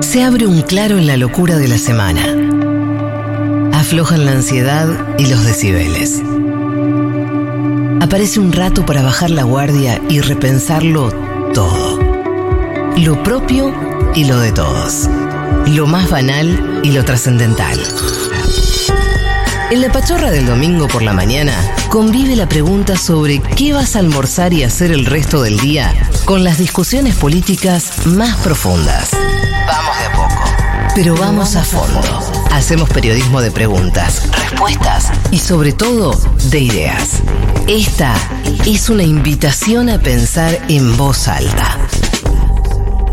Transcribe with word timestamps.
Se 0.00 0.22
abre 0.22 0.46
un 0.46 0.62
claro 0.62 0.98
en 0.98 1.06
la 1.06 1.16
locura 1.16 1.56
de 1.56 1.68
la 1.68 1.78
semana. 1.78 2.22
Aflojan 3.72 4.24
la 4.24 4.32
ansiedad 4.32 4.86
y 5.18 5.26
los 5.26 5.44
decibeles. 5.44 6.22
Aparece 8.00 8.40
un 8.40 8.52
rato 8.52 8.86
para 8.86 9.02
bajar 9.02 9.30
la 9.30 9.44
guardia 9.44 10.00
y 10.08 10.20
repensarlo 10.20 11.10
todo. 11.54 11.98
Lo 12.98 13.22
propio 13.22 13.74
y 14.14 14.24
lo 14.24 14.38
de 14.38 14.52
todos. 14.52 15.08
Lo 15.66 15.86
más 15.86 16.10
banal 16.10 16.80
y 16.82 16.92
lo 16.92 17.04
trascendental. 17.04 17.78
En 19.70 19.80
la 19.80 19.90
pachorra 19.90 20.30
del 20.30 20.46
domingo 20.46 20.88
por 20.88 21.02
la 21.02 21.14
mañana 21.14 21.54
convive 21.88 22.36
la 22.36 22.48
pregunta 22.48 22.96
sobre 22.96 23.40
qué 23.40 23.72
vas 23.72 23.96
a 23.96 24.00
almorzar 24.00 24.52
y 24.52 24.62
hacer 24.62 24.92
el 24.92 25.06
resto 25.06 25.42
del 25.42 25.58
día 25.58 25.94
con 26.32 26.44
las 26.44 26.56
discusiones 26.56 27.14
políticas 27.16 28.06
más 28.06 28.38
profundas. 28.38 29.10
Vamos 29.66 29.98
de 29.98 30.04
a 30.06 30.12
poco. 30.12 30.44
Pero 30.94 31.14
vamos 31.14 31.56
a 31.56 31.62
fondo. 31.62 32.00
Hacemos 32.50 32.88
periodismo 32.88 33.42
de 33.42 33.50
preguntas, 33.50 34.30
respuestas 34.32 35.10
y 35.30 35.38
sobre 35.38 35.74
todo 35.74 36.18
de 36.48 36.58
ideas. 36.58 37.20
Esta 37.68 38.14
es 38.64 38.88
una 38.88 39.02
invitación 39.02 39.90
a 39.90 39.98
pensar 39.98 40.58
en 40.68 40.96
voz 40.96 41.28
alta. 41.28 41.76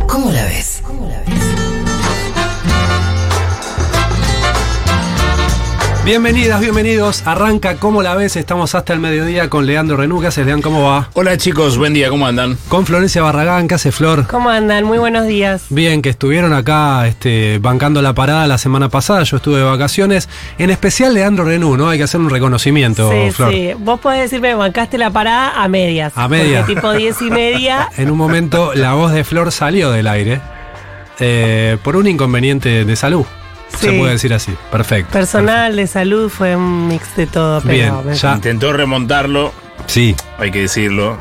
¿Cómo 0.08 0.32
la 0.32 0.46
ves? 0.46 0.69
Bienvenidas, 6.10 6.60
bienvenidos. 6.60 7.22
Arranca 7.28 7.76
como 7.76 8.02
la 8.02 8.16
ves. 8.16 8.36
Estamos 8.36 8.74
hasta 8.74 8.94
el 8.94 9.00
mediodía 9.00 9.48
con 9.48 9.68
Leandro 9.68 9.96
Renú. 9.96 10.20
¿Qué 10.20 10.26
haces, 10.26 10.44
Leandro? 10.44 10.72
¿Cómo 10.72 10.84
va? 10.84 11.08
Hola 11.14 11.38
chicos, 11.38 11.78
buen 11.78 11.94
día, 11.94 12.10
¿cómo 12.10 12.26
andan? 12.26 12.58
Con 12.68 12.88
Florencia 12.88 13.22
Barragán. 13.22 13.68
¿Qué 13.68 13.76
hace, 13.76 13.92
Flor? 13.92 14.26
¿Cómo 14.26 14.50
andan? 14.50 14.86
Muy 14.86 14.98
buenos 14.98 15.28
días. 15.28 15.66
Bien, 15.70 16.02
que 16.02 16.10
estuvieron 16.10 16.52
acá 16.52 17.08
este, 17.08 17.60
bancando 17.60 18.02
la 18.02 18.14
parada 18.14 18.48
la 18.48 18.58
semana 18.58 18.90
pasada. 18.90 19.22
Yo 19.22 19.38
estuve 19.38 19.60
de 19.60 19.64
vacaciones. 19.66 20.30
En 20.58 20.72
especial 20.72 21.14
Leandro 21.14 21.46
Renú, 21.46 21.78
¿no? 21.78 21.90
Hay 21.90 22.00
que 22.00 22.06
hacer 22.06 22.20
un 22.20 22.32
reconocimiento, 22.32 23.12
Sí, 23.12 23.30
Flor. 23.30 23.54
sí. 23.54 23.74
Vos 23.78 24.00
podés 24.00 24.22
decirme, 24.22 24.56
bancaste 24.56 24.98
la 24.98 25.12
parada 25.12 25.64
a 25.64 25.68
medias. 25.68 26.14
A 26.16 26.28
medias. 26.28 26.66
Tipo 26.66 26.92
10 26.92 27.22
y 27.22 27.30
media. 27.30 27.88
En 27.98 28.10
un 28.10 28.18
momento 28.18 28.74
la 28.74 28.94
voz 28.96 29.12
de 29.12 29.24
Flor 29.24 29.52
salió 29.52 29.92
del 29.92 30.08
aire 30.08 30.42
eh, 31.20 31.78
por 31.84 31.96
un 31.96 32.08
inconveniente 32.08 32.84
de 32.84 32.96
salud. 32.96 33.28
Se 33.78 33.92
Sí. 33.92 33.98
puede 33.98 34.14
decir 34.14 34.34
así. 34.34 34.54
Perfecto. 34.72 35.12
Personal, 35.14 35.76
de 35.76 35.88
salud, 35.88 36.30
fue 36.30 36.56
un 36.56 36.88
mix 36.88 37.16
de 37.16 37.28
todo. 37.28 37.62
Pero 37.62 37.74
Bien, 37.74 37.94
me- 38.06 38.16
ya. 38.16 38.34
Intentó 38.36 38.74
remontarlo, 38.74 39.54
Sí. 39.86 40.16
hay 40.38 40.52
que 40.52 40.62
decirlo. 40.62 41.18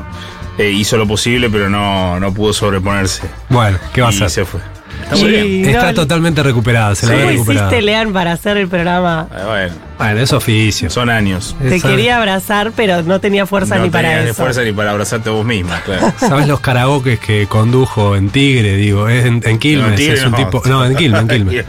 Eh, 0.57 0.71
hizo 0.71 0.97
lo 0.97 1.07
posible, 1.07 1.49
pero 1.49 1.69
no, 1.69 2.19
no 2.19 2.33
pudo 2.33 2.51
sobreponerse. 2.51 3.21
Bueno, 3.47 3.77
¿qué 3.93 4.01
va 4.01 4.09
a 4.09 4.11
y 4.11 4.15
hacer? 4.15 4.29
se 4.29 4.45
fue. 4.45 4.59
Está 5.03 5.15
muy 5.15 5.29
bien. 5.29 5.65
Está 5.69 5.87
no, 5.87 5.93
totalmente 5.93 6.43
recuperada, 6.43 6.93
se 6.93 7.05
la 7.07 7.13
¿Cómo 7.13 7.25
ve 7.25 7.31
recuperada. 7.31 7.67
hiciste, 7.67 7.81
Lean, 7.81 8.11
para 8.11 8.33
hacer 8.33 8.57
el 8.57 8.67
programa? 8.67 9.27
Ah, 9.31 9.43
Bueno, 9.47 9.73
Bueno, 9.97 10.19
es 10.19 10.33
oficio. 10.33 10.89
son 10.89 11.09
años. 11.09 11.55
Te 11.61 11.79
quería 11.79 12.17
abrazar, 12.17 12.73
pero 12.75 13.01
no 13.03 13.21
tenía 13.21 13.45
fuerza 13.45 13.77
no 13.77 13.83
ni 13.85 13.89
para 13.89 14.09
tenías 14.09 14.23
ni 14.25 14.29
eso. 14.31 14.41
fuerza 14.43 14.61
ni 14.63 14.73
para 14.73 14.91
abrazarte 14.91 15.29
vos 15.29 15.45
misma, 15.45 15.79
claro. 15.81 16.11
¿Sabes 16.19 16.47
los 16.47 16.59
karaokes 16.59 17.17
que 17.19 17.47
condujo 17.47 18.17
en 18.17 18.29
Tigre? 18.29 18.75
Digo, 18.75 19.07
es 19.07 19.25
en, 19.25 19.41
en 19.45 19.57
Quilmes. 19.59 19.85
No, 19.87 19.91
en 19.93 19.95
Tigre 19.95 20.13
es 20.15 20.25
un 20.25 20.31
no. 20.31 20.37
tipo. 20.37 20.61
No, 20.65 20.85
en 20.85 20.95
Quilmes, 20.97 21.21
en 21.21 21.27
Quilmes. 21.29 21.65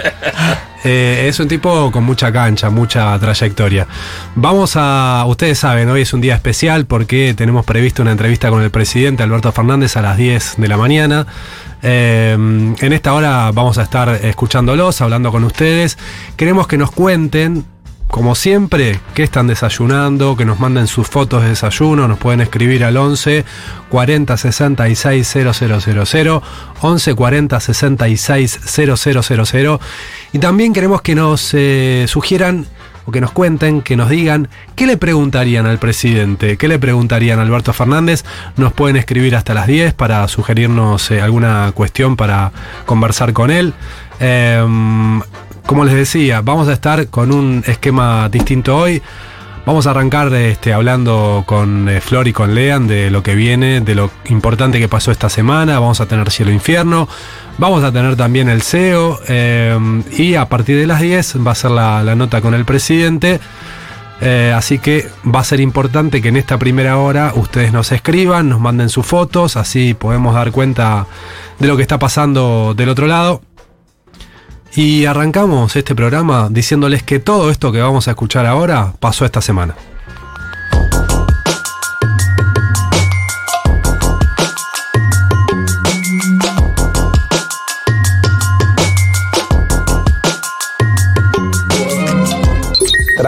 Eh, 0.84 1.26
es 1.28 1.38
un 1.40 1.48
tipo 1.48 1.90
con 1.90 2.04
mucha 2.04 2.32
cancha, 2.32 2.70
mucha 2.70 3.18
trayectoria. 3.18 3.86
Vamos 4.34 4.72
a. 4.76 5.24
Ustedes 5.26 5.58
saben, 5.58 5.88
hoy 5.88 6.02
es 6.02 6.12
un 6.12 6.20
día 6.20 6.34
especial 6.34 6.86
porque 6.86 7.34
tenemos 7.34 7.64
previsto 7.64 8.02
una 8.02 8.12
entrevista 8.12 8.50
con 8.50 8.62
el 8.62 8.70
presidente 8.70 9.22
Alberto 9.22 9.52
Fernández 9.52 9.96
a 9.96 10.02
las 10.02 10.16
10 10.16 10.54
de 10.56 10.68
la 10.68 10.76
mañana. 10.76 11.26
Eh, 11.82 12.32
en 12.32 12.92
esta 12.92 13.14
hora 13.14 13.50
vamos 13.52 13.78
a 13.78 13.82
estar 13.82 14.08
escuchándolos, 14.22 15.00
hablando 15.00 15.30
con 15.30 15.44
ustedes. 15.44 15.98
Queremos 16.36 16.66
que 16.66 16.78
nos 16.78 16.90
cuenten 16.90 17.64
como 18.10 18.34
siempre, 18.34 18.98
qué 19.14 19.22
están 19.22 19.46
desayunando, 19.46 20.36
que 20.36 20.44
nos 20.44 20.58
manden 20.58 20.86
sus 20.86 21.06
fotos 21.08 21.42
de 21.42 21.50
desayuno, 21.50 22.08
nos 22.08 22.18
pueden 22.18 22.40
escribir 22.40 22.84
al 22.84 22.96
11 22.96 23.44
40 23.88 24.36
66 24.36 25.28
000, 25.28 26.42
11 26.80 27.14
40 27.14 27.60
66 27.60 28.60
000. 28.66 29.80
Y 30.32 30.38
también 30.38 30.72
queremos 30.72 31.02
que 31.02 31.14
nos 31.14 31.54
eh, 31.54 32.06
sugieran 32.08 32.66
o 33.06 33.12
que 33.12 33.20
nos 33.20 33.30
cuenten, 33.32 33.82
que 33.82 33.96
nos 33.96 34.10
digan 34.10 34.48
qué 34.74 34.86
le 34.86 34.96
preguntarían 34.96 35.66
al 35.66 35.78
presidente, 35.78 36.56
qué 36.56 36.68
le 36.68 36.78
preguntarían 36.78 37.38
a 37.38 37.42
Alberto 37.42 37.72
Fernández. 37.72 38.24
Nos 38.56 38.72
pueden 38.72 38.96
escribir 38.96 39.36
hasta 39.36 39.54
las 39.54 39.66
10 39.66 39.94
para 39.94 40.26
sugerirnos 40.28 41.10
eh, 41.10 41.20
alguna 41.20 41.72
cuestión 41.74 42.16
para 42.16 42.52
conversar 42.86 43.32
con 43.32 43.50
él. 43.50 43.72
Em, 44.18 45.20
como 45.70 45.84
les 45.84 45.94
decía, 45.94 46.40
vamos 46.40 46.66
a 46.66 46.72
estar 46.72 47.06
con 47.10 47.30
un 47.30 47.62
esquema 47.64 48.28
distinto 48.28 48.76
hoy. 48.76 49.00
Vamos 49.64 49.86
a 49.86 49.90
arrancar 49.90 50.34
este, 50.34 50.72
hablando 50.72 51.44
con 51.46 51.88
eh, 51.88 52.00
Flor 52.00 52.26
y 52.26 52.32
con 52.32 52.56
Lean 52.56 52.88
de 52.88 53.08
lo 53.08 53.22
que 53.22 53.36
viene, 53.36 53.80
de 53.80 53.94
lo 53.94 54.10
importante 54.30 54.80
que 54.80 54.88
pasó 54.88 55.12
esta 55.12 55.28
semana. 55.28 55.78
Vamos 55.78 56.00
a 56.00 56.06
tener 56.06 56.28
Cielo 56.32 56.50
Infierno. 56.50 57.06
Vamos 57.58 57.84
a 57.84 57.92
tener 57.92 58.16
también 58.16 58.48
el 58.48 58.62
CEO. 58.62 59.20
eh, 59.28 59.78
y 60.18 60.34
a 60.34 60.48
partir 60.48 60.76
de 60.76 60.88
las 60.88 61.00
10 61.02 61.46
va 61.46 61.52
a 61.52 61.54
ser 61.54 61.70
la, 61.70 62.02
la 62.02 62.16
nota 62.16 62.40
con 62.40 62.54
el 62.54 62.64
presidente. 62.64 63.38
Eh, 64.20 64.52
así 64.54 64.80
que 64.80 65.08
va 65.24 65.38
a 65.38 65.44
ser 65.44 65.60
importante 65.60 66.20
que 66.20 66.28
en 66.28 66.36
esta 66.36 66.58
primera 66.58 66.98
hora 66.98 67.32
ustedes 67.36 67.72
nos 67.72 67.90
escriban, 67.92 68.48
nos 68.48 68.60
manden 68.60 68.88
sus 68.88 69.06
fotos, 69.06 69.56
así 69.56 69.94
podemos 69.94 70.34
dar 70.34 70.50
cuenta 70.50 71.06
de 71.58 71.68
lo 71.68 71.76
que 71.76 71.82
está 71.82 71.98
pasando 71.98 72.74
del 72.76 72.88
otro 72.88 73.06
lado. 73.06 73.40
Y 74.74 75.04
arrancamos 75.06 75.74
este 75.74 75.94
programa 75.94 76.48
diciéndoles 76.50 77.02
que 77.02 77.18
todo 77.18 77.50
esto 77.50 77.72
que 77.72 77.80
vamos 77.80 78.06
a 78.06 78.12
escuchar 78.12 78.46
ahora 78.46 78.92
pasó 79.00 79.24
esta 79.24 79.40
semana. 79.40 79.74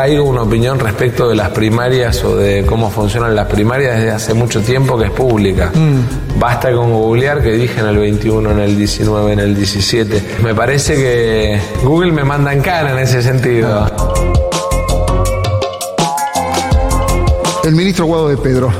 Traigo 0.02 0.24
una 0.24 0.42
opinión 0.42 0.80
respecto 0.80 1.28
de 1.28 1.36
las 1.36 1.50
primarias 1.50 2.24
o 2.24 2.34
de 2.34 2.66
cómo 2.66 2.90
funcionan 2.90 3.36
las 3.36 3.46
primarias 3.46 3.98
desde 3.98 4.10
hace 4.10 4.34
mucho 4.34 4.60
tiempo 4.60 4.98
que 4.98 5.04
es 5.04 5.10
pública. 5.12 5.70
Basta 6.40 6.72
con 6.72 6.92
googlear 6.92 7.40
que 7.40 7.52
dije 7.52 7.78
en 7.78 7.86
el 7.86 7.98
21, 7.98 8.50
en 8.50 8.58
el 8.58 8.76
19, 8.76 9.32
en 9.34 9.38
el 9.38 9.54
17. 9.54 10.24
Me 10.42 10.56
parece 10.56 10.96
que 10.96 11.60
Google 11.84 12.10
me 12.10 12.24
manda 12.24 12.52
en 12.52 12.62
cara 12.62 12.90
en 12.90 12.98
ese 12.98 13.22
sentido. 13.22 14.41
El 17.64 17.76
ministro 17.76 18.06
Guado 18.06 18.28
de 18.28 18.36
Pedro. 18.36 18.72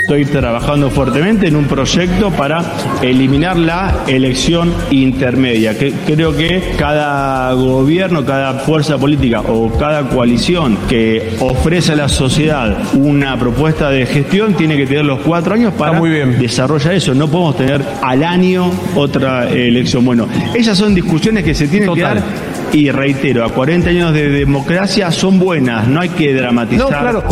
Estoy 0.00 0.24
trabajando 0.24 0.90
fuertemente 0.90 1.48
en 1.48 1.56
un 1.56 1.64
proyecto 1.64 2.30
para 2.30 2.62
eliminar 3.02 3.58
la 3.58 4.04
elección 4.06 4.72
intermedia. 4.90 5.76
Que 5.76 5.92
creo 6.06 6.34
que 6.34 6.74
cada 6.78 7.52
gobierno, 7.54 8.24
cada 8.24 8.54
fuerza 8.60 8.96
política 8.96 9.40
o 9.40 9.70
cada 9.76 10.08
coalición 10.08 10.78
que 10.88 11.36
ofrece 11.40 11.92
a 11.92 11.96
la 11.96 12.08
sociedad 12.08 12.78
una 12.94 13.36
propuesta 13.38 13.90
de 13.90 14.06
gestión 14.06 14.54
tiene 14.54 14.76
que 14.76 14.86
tener 14.86 15.04
los 15.04 15.18
cuatro 15.20 15.54
años 15.54 15.74
para 15.74 16.00
desarrollar 16.00 16.94
eso. 16.94 17.14
No 17.14 17.28
podemos 17.28 17.56
tener 17.56 17.82
al 18.02 18.22
año 18.22 18.70
otra 18.94 19.48
elección. 19.50 20.04
Bueno, 20.04 20.28
esas 20.54 20.78
son 20.78 20.94
discusiones 20.94 21.42
que 21.42 21.54
se 21.54 21.66
tienen 21.66 21.92
que 21.92 22.02
dar. 22.02 22.22
Y 22.72 22.90
reitero, 22.90 23.44
a 23.44 23.48
40 23.48 23.90
años 23.90 24.14
de 24.14 24.28
democracia 24.28 25.10
son 25.10 25.38
buenas, 25.38 25.88
no 25.88 26.00
hay 26.00 26.10
que 26.10 26.32
dramatizar. 26.32 27.24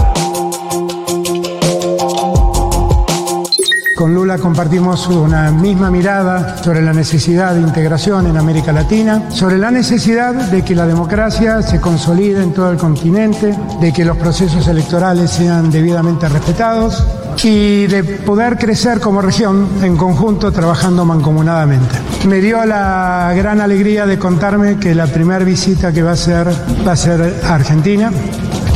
Con 3.97 4.15
Lula 4.15 4.37
compartimos 4.37 5.09
una 5.09 5.51
misma 5.51 5.91
mirada 5.91 6.63
sobre 6.63 6.83
la 6.83 6.93
necesidad 6.93 7.55
de 7.55 7.63
integración 7.63 8.27
en 8.27 8.37
América 8.37 8.71
Latina, 8.71 9.31
sobre 9.31 9.57
la 9.57 9.71
necesidad 9.71 10.35
de 10.35 10.63
que 10.63 10.75
la 10.75 10.87
democracia 10.87 11.63
se 11.63 11.81
consolide 11.81 12.43
en 12.43 12.53
todo 12.53 12.71
el 12.71 12.77
continente, 12.77 13.57
de 13.81 13.93
que 13.95 14.05
los 14.05 14.19
procesos 14.19 14.69
electorales 14.69 15.31
sean 15.31 15.71
debidamente 15.71 16.29
respetados 16.29 17.03
y 17.43 17.87
de 17.87 18.05
poder 18.05 18.59
crecer 18.59 19.01
como 19.01 19.23
región 19.23 19.67
en 19.83 19.97
conjunto 19.97 20.53
trabajando 20.53 21.07
mancomunadamente. 21.07 21.97
Me 22.29 22.43
dio 22.43 22.67
la 22.67 23.33
gran 23.35 23.63
alegría 23.63 24.05
de 24.05 24.19
contarme 24.19 24.77
que 24.77 24.95
la 24.95 25.07
primera 25.07 25.43
visita 25.43 25.91
que 25.91 26.03
va 26.03 26.11
a 26.11 26.15
hacer 26.15 26.49
va 26.87 26.93
a 26.93 26.97
ser 26.97 27.41
a 27.45 27.55
Argentina. 27.55 28.11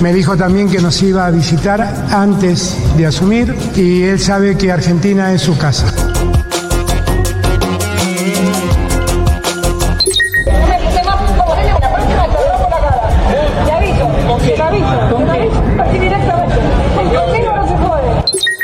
Me 0.01 0.15
dijo 0.15 0.35
también 0.35 0.71
que 0.71 0.81
nos 0.81 1.03
iba 1.03 1.27
a 1.27 1.31
visitar 1.31 1.83
antes 2.11 2.75
de 2.97 3.07
asumir 3.07 3.55
y 3.77 4.03
él 4.05 4.19
sabe 4.19 4.57
que 4.57 4.73
Argentina 4.73 5.31
es 5.33 5.43
su 5.43 5.59
casa. 5.59 5.93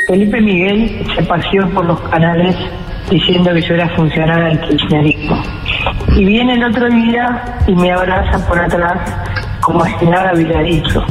Felipe 0.07 0.41
Miguel 0.41 1.05
se 1.15 1.23
paseó 1.23 1.69
por 1.69 1.85
los 1.85 1.99
canales 2.09 2.55
diciendo 3.11 3.53
que 3.53 3.61
yo 3.61 3.75
era 3.75 3.89
funcionaria 3.95 4.45
del 4.45 4.61
kirchnerismo. 4.61 5.43
Y 6.15 6.25
viene 6.25 6.53
el 6.55 6.63
otro 6.63 6.89
día 6.89 7.59
y 7.67 7.75
me 7.75 7.91
abraza 7.91 8.39
por 8.47 8.59
atrás 8.59 8.97
como 9.61 9.83
si 9.83 10.05
nada 10.05 10.33
hubiera 10.33 10.61
dicho. 10.61 11.03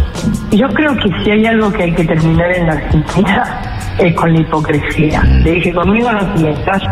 Yo 0.53 0.69
creo 0.69 0.95
que 0.97 1.11
si 1.23 1.31
hay 1.31 1.45
algo 1.47 1.73
que 1.73 1.83
hay 1.83 1.93
que 1.93 2.05
terminar 2.05 2.51
en 2.53 2.67
la 2.67 2.73
Argentina 2.75 3.63
es 3.99 4.15
con 4.15 4.33
la 4.33 4.41
hipocresía. 4.41 5.23
Le 5.23 5.53
dije, 5.53 5.73
conmigo 5.73 6.11
no 6.13 6.35
metas. 6.41 6.83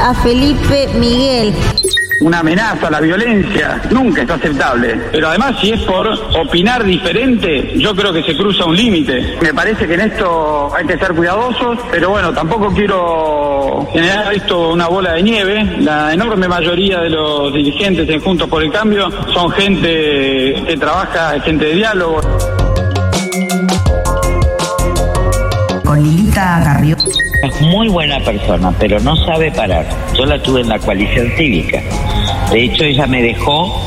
A 0.00 0.14
Felipe 0.14 0.88
Miguel. 0.98 1.54
Una 2.20 2.40
amenaza, 2.40 2.90
la 2.90 3.00
violencia, 3.00 3.80
nunca 3.90 4.22
es 4.22 4.30
aceptable. 4.30 5.00
Pero 5.12 5.28
además, 5.28 5.54
si 5.60 5.70
es 5.70 5.80
por 5.82 6.08
opinar 6.36 6.82
diferente, 6.84 7.74
yo 7.76 7.94
creo 7.94 8.12
que 8.12 8.24
se 8.24 8.36
cruza 8.36 8.64
un 8.64 8.76
límite. 8.76 9.36
Me 9.40 9.54
parece 9.54 9.86
que 9.86 9.94
en 9.94 10.00
esto 10.00 10.70
hay 10.74 10.84
que 10.84 10.98
ser 10.98 11.14
cuidadosos, 11.14 11.78
pero 11.90 12.10
bueno, 12.10 12.32
tampoco 12.32 12.74
quiero 12.74 13.86
generar 13.92 14.34
esto 14.34 14.70
una 14.70 14.88
bola 14.88 15.12
de 15.12 15.22
nieve. 15.22 15.64
La 15.80 16.12
enorme 16.12 16.48
mayoría 16.48 16.98
de 17.00 17.10
los 17.10 17.54
dirigentes 17.54 18.08
en 18.08 18.20
Juntos 18.20 18.48
por 18.48 18.64
el 18.64 18.72
Cambio 18.72 19.08
son 19.32 19.50
gente 19.52 20.64
que 20.66 20.76
trabaja, 20.78 21.38
gente 21.40 21.66
de 21.66 21.74
diálogo. 21.74 22.20
Con 25.84 26.02
Lilita 26.02 26.60
Carrió. 26.64 26.96
Es 27.42 27.60
muy 27.60 27.88
buena 27.88 28.18
persona, 28.18 28.72
pero 28.80 28.98
no 29.00 29.14
sabe 29.24 29.52
parar. 29.52 29.86
Yo 30.14 30.26
la 30.26 30.42
tuve 30.42 30.62
en 30.62 30.68
la 30.68 30.78
coalición 30.80 31.30
cívica. 31.36 31.80
De 32.50 32.64
hecho, 32.64 32.84
ella 32.84 33.06
me 33.06 33.22
dejó 33.22 33.80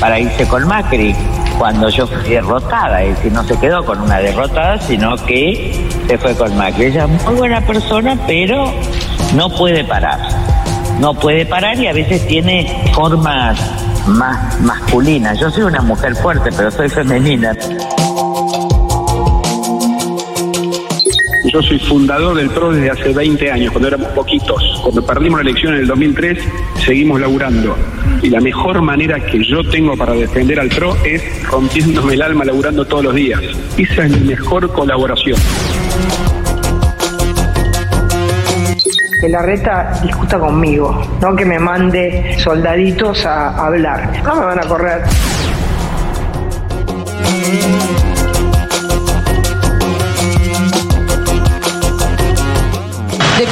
para 0.00 0.18
irse 0.18 0.46
con 0.46 0.66
Macri 0.66 1.14
cuando 1.58 1.88
yo 1.88 2.06
fui 2.06 2.30
derrotada. 2.30 3.02
Es 3.02 3.16
decir, 3.16 3.32
no 3.32 3.44
se 3.44 3.58
quedó 3.58 3.84
con 3.84 4.00
una 4.00 4.18
derrotada, 4.18 4.78
sino 4.78 5.16
que 5.16 5.88
se 6.06 6.18
fue 6.18 6.34
con 6.34 6.56
Macri. 6.56 6.86
Ella 6.86 7.04
es 7.04 7.24
muy 7.24 7.34
buena 7.34 7.60
persona, 7.60 8.16
pero 8.26 8.72
no 9.34 9.50
puede 9.50 9.84
parar. 9.84 10.20
No 11.00 11.14
puede 11.14 11.44
parar 11.44 11.78
y 11.78 11.86
a 11.86 11.92
veces 11.92 12.26
tiene 12.26 12.90
formas 12.94 13.58
más 14.06 14.60
masculinas. 14.60 15.38
Yo 15.38 15.50
soy 15.50 15.64
una 15.64 15.82
mujer 15.82 16.14
fuerte, 16.16 16.50
pero 16.56 16.70
soy 16.70 16.88
femenina. 16.88 17.54
Yo 21.56 21.62
soy 21.62 21.78
fundador 21.78 22.36
del 22.36 22.50
PRO 22.50 22.70
desde 22.70 22.90
hace 22.90 23.14
20 23.14 23.50
años, 23.50 23.70
cuando 23.72 23.88
éramos 23.88 24.08
poquitos. 24.08 24.78
Cuando 24.82 25.00
perdimos 25.06 25.42
la 25.42 25.48
elección 25.48 25.72
en 25.72 25.80
el 25.80 25.86
2003, 25.86 26.38
seguimos 26.84 27.18
laburando. 27.18 27.74
Y 28.20 28.28
la 28.28 28.42
mejor 28.42 28.82
manera 28.82 29.18
que 29.18 29.42
yo 29.42 29.66
tengo 29.70 29.96
para 29.96 30.12
defender 30.12 30.60
al 30.60 30.68
PRO 30.68 30.94
es 31.02 31.22
rompiéndome 31.44 32.12
el 32.12 32.20
alma 32.20 32.44
laburando 32.44 32.84
todos 32.84 33.04
los 33.04 33.14
días. 33.14 33.40
Esa 33.78 34.04
es 34.04 34.20
mi 34.20 34.28
mejor 34.28 34.70
colaboración. 34.70 35.38
Que 39.22 39.28
la 39.30 39.40
reta 39.40 39.98
discuta 40.02 40.38
conmigo, 40.38 41.18
no 41.22 41.34
que 41.34 41.46
me 41.46 41.58
mande 41.58 42.36
soldaditos 42.36 43.24
a 43.24 43.64
hablar. 43.64 44.22
No 44.22 44.34
me 44.34 44.44
van 44.44 44.58
a 44.58 44.68
correr. 44.68 45.04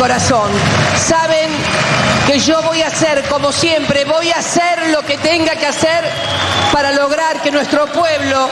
Corazón. 0.05 0.51
Saben 0.99 1.49
que 2.27 2.39
yo 2.39 2.61
voy 2.61 2.83
a 2.83 2.89
hacer, 2.89 3.23
como 3.27 3.51
siempre, 3.51 4.05
voy 4.05 4.31
a 4.33 4.37
hacer 4.37 4.89
lo 4.89 5.01
que 5.01 5.17
tenga 5.17 5.53
que 5.57 5.67
hacer 5.67 6.05
para 6.75 6.93
lograr 6.93 7.41
que 7.41 7.51
nuestro 7.51 7.87
pueblo, 7.87 8.51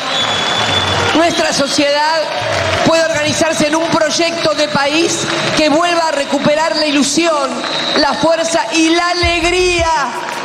nuestra 1.14 1.52
sociedad, 1.52 2.22
pueda 2.86 3.04
organizarse 3.04 3.66
en 3.66 3.76
un 3.76 3.86
proyecto 3.90 4.54
de 4.54 4.68
país 4.68 5.26
que 5.54 5.68
vuelva 5.68 6.08
a 6.08 6.12
recuperar 6.12 6.74
la 6.74 6.86
ilusión, 6.86 7.50
la 7.98 8.14
fuerza 8.14 8.60
y 8.72 8.88
la 8.88 9.10
alegría 9.10 9.92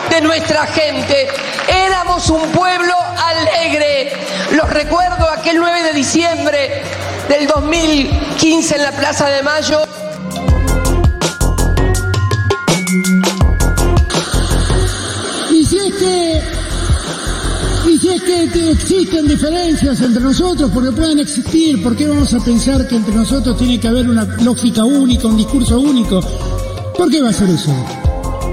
de 0.09 0.19
nuestra 0.19 0.67
gente. 0.67 1.29
Éramos 1.69 2.29
un 2.29 2.51
pueblo 2.51 2.93
alegre. 3.17 4.11
Los 4.51 4.69
recuerdo 4.69 5.29
aquel 5.29 5.55
9 5.55 5.83
de 5.83 5.93
diciembre 5.93 6.81
del 7.29 7.47
2015 7.47 8.75
en 8.75 8.81
la 8.81 8.91
Plaza 8.91 9.27
de 9.27 9.41
Mayo. 9.41 9.96
Y 17.87 17.97
si 17.97 18.09
es 18.09 18.21
que 18.21 18.71
existen 18.71 19.27
diferencias 19.27 20.01
entre 20.01 20.21
nosotros, 20.21 20.69
porque 20.73 20.91
pueden 20.91 21.19
existir, 21.19 21.81
¿por 21.81 21.95
qué 21.95 22.07
vamos 22.07 22.33
a 22.33 22.39
pensar 22.39 22.87
que 22.87 22.95
entre 22.95 23.15
nosotros 23.15 23.57
tiene 23.57 23.79
que 23.79 23.87
haber 23.87 24.09
una 24.09 24.25
lógica 24.41 24.83
única, 24.83 25.27
un 25.27 25.37
discurso 25.37 25.79
único? 25.79 26.19
¿Por 26.97 27.09
qué 27.09 27.21
va 27.21 27.29
a 27.29 27.33
ser 27.33 27.49
eso? 27.49 27.73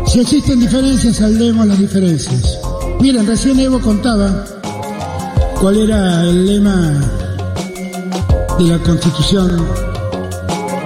Si 0.06 0.20
existen 0.20 0.60
diferencias, 0.60 1.16
saldemos 1.16 1.66
las 1.66 1.78
diferencias. 1.78 2.58
Miren, 3.00 3.26
recién 3.26 3.58
Evo 3.58 3.80
contaba 3.80 4.44
cuál 5.60 5.78
era 5.78 6.22
el 6.22 6.46
lema 6.46 6.92
de 8.58 8.64
la 8.64 8.78
constitución 8.78 9.66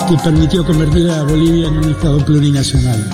que 0.08 0.16
permitió 0.24 0.64
convertir 0.64 1.10
a 1.10 1.22
Bolivia 1.24 1.68
en 1.68 1.78
un 1.78 1.90
Estado 1.90 2.24
plurinacional, 2.24 3.04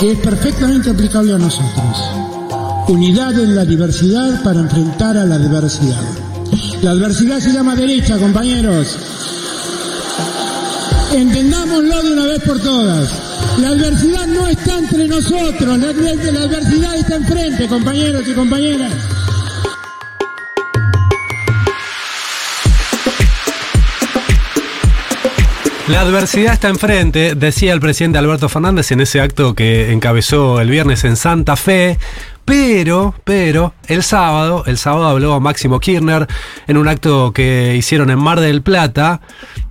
que 0.00 0.12
es 0.12 0.18
perfectamente 0.18 0.90
aplicable 0.90 1.34
a 1.34 1.38
nosotros. 1.38 2.19
Unidad 2.90 3.38
en 3.38 3.54
la 3.54 3.64
diversidad 3.64 4.42
para 4.42 4.58
enfrentar 4.58 5.16
a 5.16 5.24
la 5.24 5.36
adversidad. 5.36 6.02
La 6.82 6.90
adversidad 6.90 7.38
se 7.38 7.52
llama 7.52 7.76
derecha, 7.76 8.18
compañeros. 8.18 8.98
Entendámoslo 11.14 12.02
de 12.02 12.12
una 12.12 12.24
vez 12.24 12.40
por 12.40 12.58
todas. 12.58 13.08
La 13.60 13.68
adversidad 13.68 14.26
no 14.26 14.48
está 14.48 14.78
entre 14.78 15.06
nosotros, 15.06 15.78
la, 15.78 15.88
adversidad 15.90 16.96
está 16.96 17.14
enfrente, 17.14 17.68
compañeros 17.68 18.26
y 18.26 18.32
compañeras. 18.32 18.92
La 25.90 26.02
adversidad 26.02 26.52
está 26.52 26.68
enfrente, 26.68 27.34
decía 27.34 27.72
el 27.72 27.80
presidente 27.80 28.16
Alberto 28.16 28.48
Fernández 28.48 28.92
en 28.92 29.00
ese 29.00 29.20
acto 29.20 29.54
que 29.54 29.90
encabezó 29.90 30.60
el 30.60 30.70
viernes 30.70 31.02
en 31.02 31.16
Santa 31.16 31.56
Fe. 31.56 31.98
Pero, 32.44 33.14
pero, 33.24 33.74
el 33.86 34.02
sábado, 34.02 34.64
el 34.66 34.76
sábado 34.78 35.06
habló 35.06 35.38
Máximo 35.40 35.78
Kirchner 35.78 36.26
en 36.66 36.76
un 36.76 36.88
acto 36.88 37.32
que 37.32 37.76
hicieron 37.76 38.10
en 38.10 38.18
Mar 38.18 38.40
del 38.40 38.62
Plata. 38.62 39.20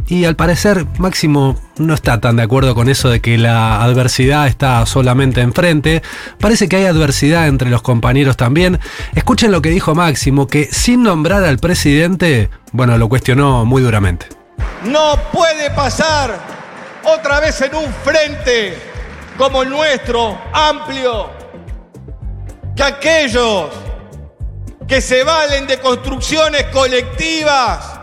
Y 0.08 0.26
al 0.26 0.36
parecer, 0.36 0.86
Máximo 0.98 1.60
no 1.78 1.94
está 1.94 2.20
tan 2.20 2.38
de 2.38 2.44
acuerdo 2.44 2.76
con 2.76 2.90
eso 2.90 3.10
de 3.10 3.20
que 3.20 3.38
la 3.38 3.84
adversidad 3.84 4.48
está 4.48 4.86
solamente 4.86 5.42
enfrente. 5.42 6.02
Parece 6.40 6.68
que 6.68 6.78
hay 6.78 6.86
adversidad 6.86 7.48
entre 7.48 7.70
los 7.70 7.82
compañeros 7.82 8.38
también. 8.38 8.80
Escuchen 9.14 9.52
lo 9.52 9.62
que 9.62 9.70
dijo 9.70 9.94
Máximo, 9.94 10.48
que 10.48 10.66
sin 10.72 11.04
nombrar 11.04 11.44
al 11.44 11.60
presidente, 11.60 12.50
bueno, 12.72 12.98
lo 12.98 13.10
cuestionó 13.10 13.66
muy 13.66 13.82
duramente. 13.82 14.28
No 14.86 15.18
puede 15.32 15.70
pasar 15.72 16.40
otra 17.04 17.40
vez 17.40 17.62
en 17.62 17.76
un 17.76 17.94
frente 18.04 18.78
como 19.38 19.64
el 19.64 19.70
nuestro, 19.70 20.38
amplio, 20.54 21.39
que 22.80 22.84
aquellos 22.84 23.66
que 24.88 25.02
se 25.02 25.22
valen 25.26 25.68
de 25.68 25.82
construcciones 25.82 26.64
colectivas, 26.68 28.00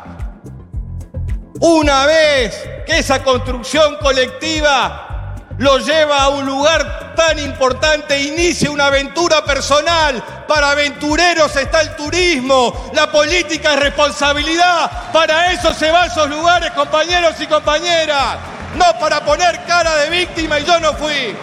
una 1.60 2.04
vez 2.04 2.68
que 2.86 2.98
esa 2.98 3.22
construcción 3.22 3.96
colectiva 3.96 5.34
lo 5.56 5.78
lleva 5.78 6.24
a 6.24 6.28
un 6.28 6.44
lugar 6.44 7.14
tan 7.14 7.38
importante, 7.38 8.20
inicia 8.20 8.70
una 8.70 8.88
aventura 8.88 9.42
personal. 9.46 10.22
Para 10.46 10.72
aventureros 10.72 11.56
está 11.56 11.80
el 11.80 11.96
turismo, 11.96 12.90
la 12.92 13.10
política 13.10 13.72
es 13.72 13.80
responsabilidad. 13.80 15.10
Para 15.10 15.52
eso 15.52 15.72
se 15.72 15.90
va 15.90 16.02
a 16.02 16.06
esos 16.08 16.28
lugares, 16.28 16.70
compañeros 16.72 17.34
y 17.40 17.46
compañeras. 17.46 18.36
No 18.74 18.98
para 19.00 19.24
poner 19.24 19.58
cara 19.64 19.96
de 19.96 20.10
víctima 20.10 20.60
y 20.60 20.66
yo 20.66 20.78
no 20.80 20.92
fui. 20.92 21.34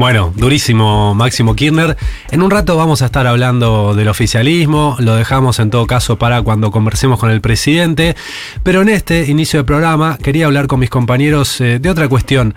Bueno, 0.00 0.32
durísimo 0.34 1.14
Máximo 1.14 1.54
Kirchner. 1.54 1.94
En 2.30 2.40
un 2.40 2.50
rato 2.50 2.74
vamos 2.74 3.02
a 3.02 3.04
estar 3.04 3.26
hablando 3.26 3.94
del 3.94 4.08
oficialismo, 4.08 4.96
lo 4.98 5.14
dejamos 5.14 5.58
en 5.58 5.68
todo 5.68 5.86
caso 5.86 6.16
para 6.16 6.40
cuando 6.40 6.70
conversemos 6.70 7.20
con 7.20 7.30
el 7.30 7.42
presidente, 7.42 8.16
pero 8.62 8.80
en 8.80 8.88
este 8.88 9.26
inicio 9.26 9.60
de 9.60 9.64
programa 9.64 10.16
quería 10.16 10.46
hablar 10.46 10.68
con 10.68 10.80
mis 10.80 10.88
compañeros 10.88 11.60
eh, 11.60 11.80
de 11.80 11.90
otra 11.90 12.08
cuestión. 12.08 12.54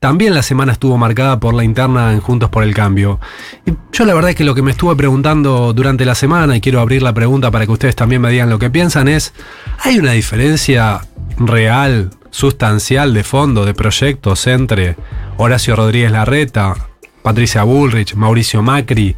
También 0.00 0.34
la 0.34 0.42
semana 0.42 0.72
estuvo 0.72 0.98
marcada 0.98 1.40
por 1.40 1.54
la 1.54 1.64
interna 1.64 2.12
en 2.12 2.20
Juntos 2.20 2.50
por 2.50 2.62
el 2.62 2.74
Cambio. 2.74 3.20
Y 3.64 3.72
yo 3.90 4.04
la 4.04 4.12
verdad 4.12 4.32
es 4.32 4.36
que 4.36 4.44
lo 4.44 4.54
que 4.54 4.60
me 4.60 4.72
estuve 4.72 4.94
preguntando 4.94 5.72
durante 5.72 6.04
la 6.04 6.14
semana, 6.14 6.58
y 6.58 6.60
quiero 6.60 6.78
abrir 6.78 7.02
la 7.02 7.14
pregunta 7.14 7.50
para 7.50 7.64
que 7.64 7.72
ustedes 7.72 7.96
también 7.96 8.20
me 8.20 8.28
digan 8.28 8.50
lo 8.50 8.58
que 8.58 8.68
piensan, 8.68 9.08
es, 9.08 9.32
¿hay 9.78 9.98
una 9.98 10.12
diferencia 10.12 11.00
real, 11.38 12.10
sustancial 12.30 13.14
de 13.14 13.24
fondo, 13.24 13.64
de 13.64 13.72
proyectos 13.72 14.46
entre 14.46 14.96
Horacio 15.36 15.76
Rodríguez 15.76 16.10
Larreta, 16.10 16.74
Patricia 17.22 17.62
Bullrich, 17.62 18.14
Mauricio 18.14 18.62
Macri, 18.62 19.16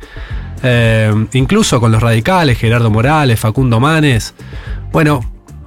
eh, 0.62 1.26
incluso 1.32 1.80
con 1.80 1.92
los 1.92 2.02
radicales, 2.02 2.58
Gerardo 2.58 2.90
Morales, 2.90 3.40
Facundo 3.40 3.80
Manes? 3.80 4.34
Bueno, 4.92 5.20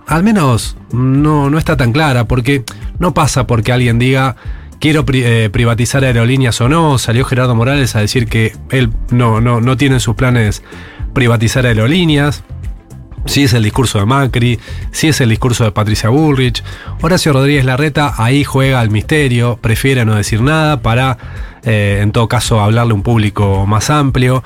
al 0.08 0.24
menos 0.24 0.78
no, 0.92 1.50
no 1.50 1.58
está 1.58 1.78
tan 1.78 1.92
clara, 1.92 2.26
porque 2.26 2.64
no 3.00 3.14
pasa 3.14 3.46
porque 3.46 3.72
alguien 3.72 4.00
diga 4.00 4.36
quiero 4.80 5.06
eh, 5.14 5.50
privatizar 5.52 6.04
aerolíneas 6.04 6.60
o 6.62 6.70
no. 6.70 6.98
Salió 6.98 7.26
Gerardo 7.26 7.56
Morales 7.56 7.96
a 7.96 8.00
decir 8.00 8.28
que 8.28 8.56
él 8.70 8.92
no, 9.12 9.42
no, 9.42 9.62
no 9.62 9.78
tiene 9.78 9.96
en 9.96 10.02
sus 10.02 10.16
planes 10.16 10.64
privatizar 11.14 11.66
aerolíneas. 11.66 12.44
Sí 13.28 13.44
es 13.44 13.54
el 13.54 13.64
discurso 13.64 14.00
de 14.00 14.06
Macri, 14.06 14.58
sí 14.92 15.10
es 15.10 15.20
el 15.20 15.30
discurso 15.30 15.66
de 15.66 15.72
Patricia 15.72 16.10
Bullrich. 16.10 16.64
Horacio 17.02 17.34
Rodríguez 17.34 17.66
Larreta 17.66 18.14
ahí 18.18 18.46
juega 18.46 18.80
al 18.80 18.90
misterio, 18.90 19.60
prefiere 19.62 20.06
no 20.06 20.16
decir 20.16 20.42
nada 20.42 20.82
para, 20.82 21.18
eh, 21.64 22.00
en 22.02 22.14
todo 22.14 22.30
caso, 22.30 22.62
hablarle 22.62 22.94
a 22.94 22.96
un 22.96 23.04
público 23.04 23.68
más 23.68 23.90
amplio. 23.90 24.44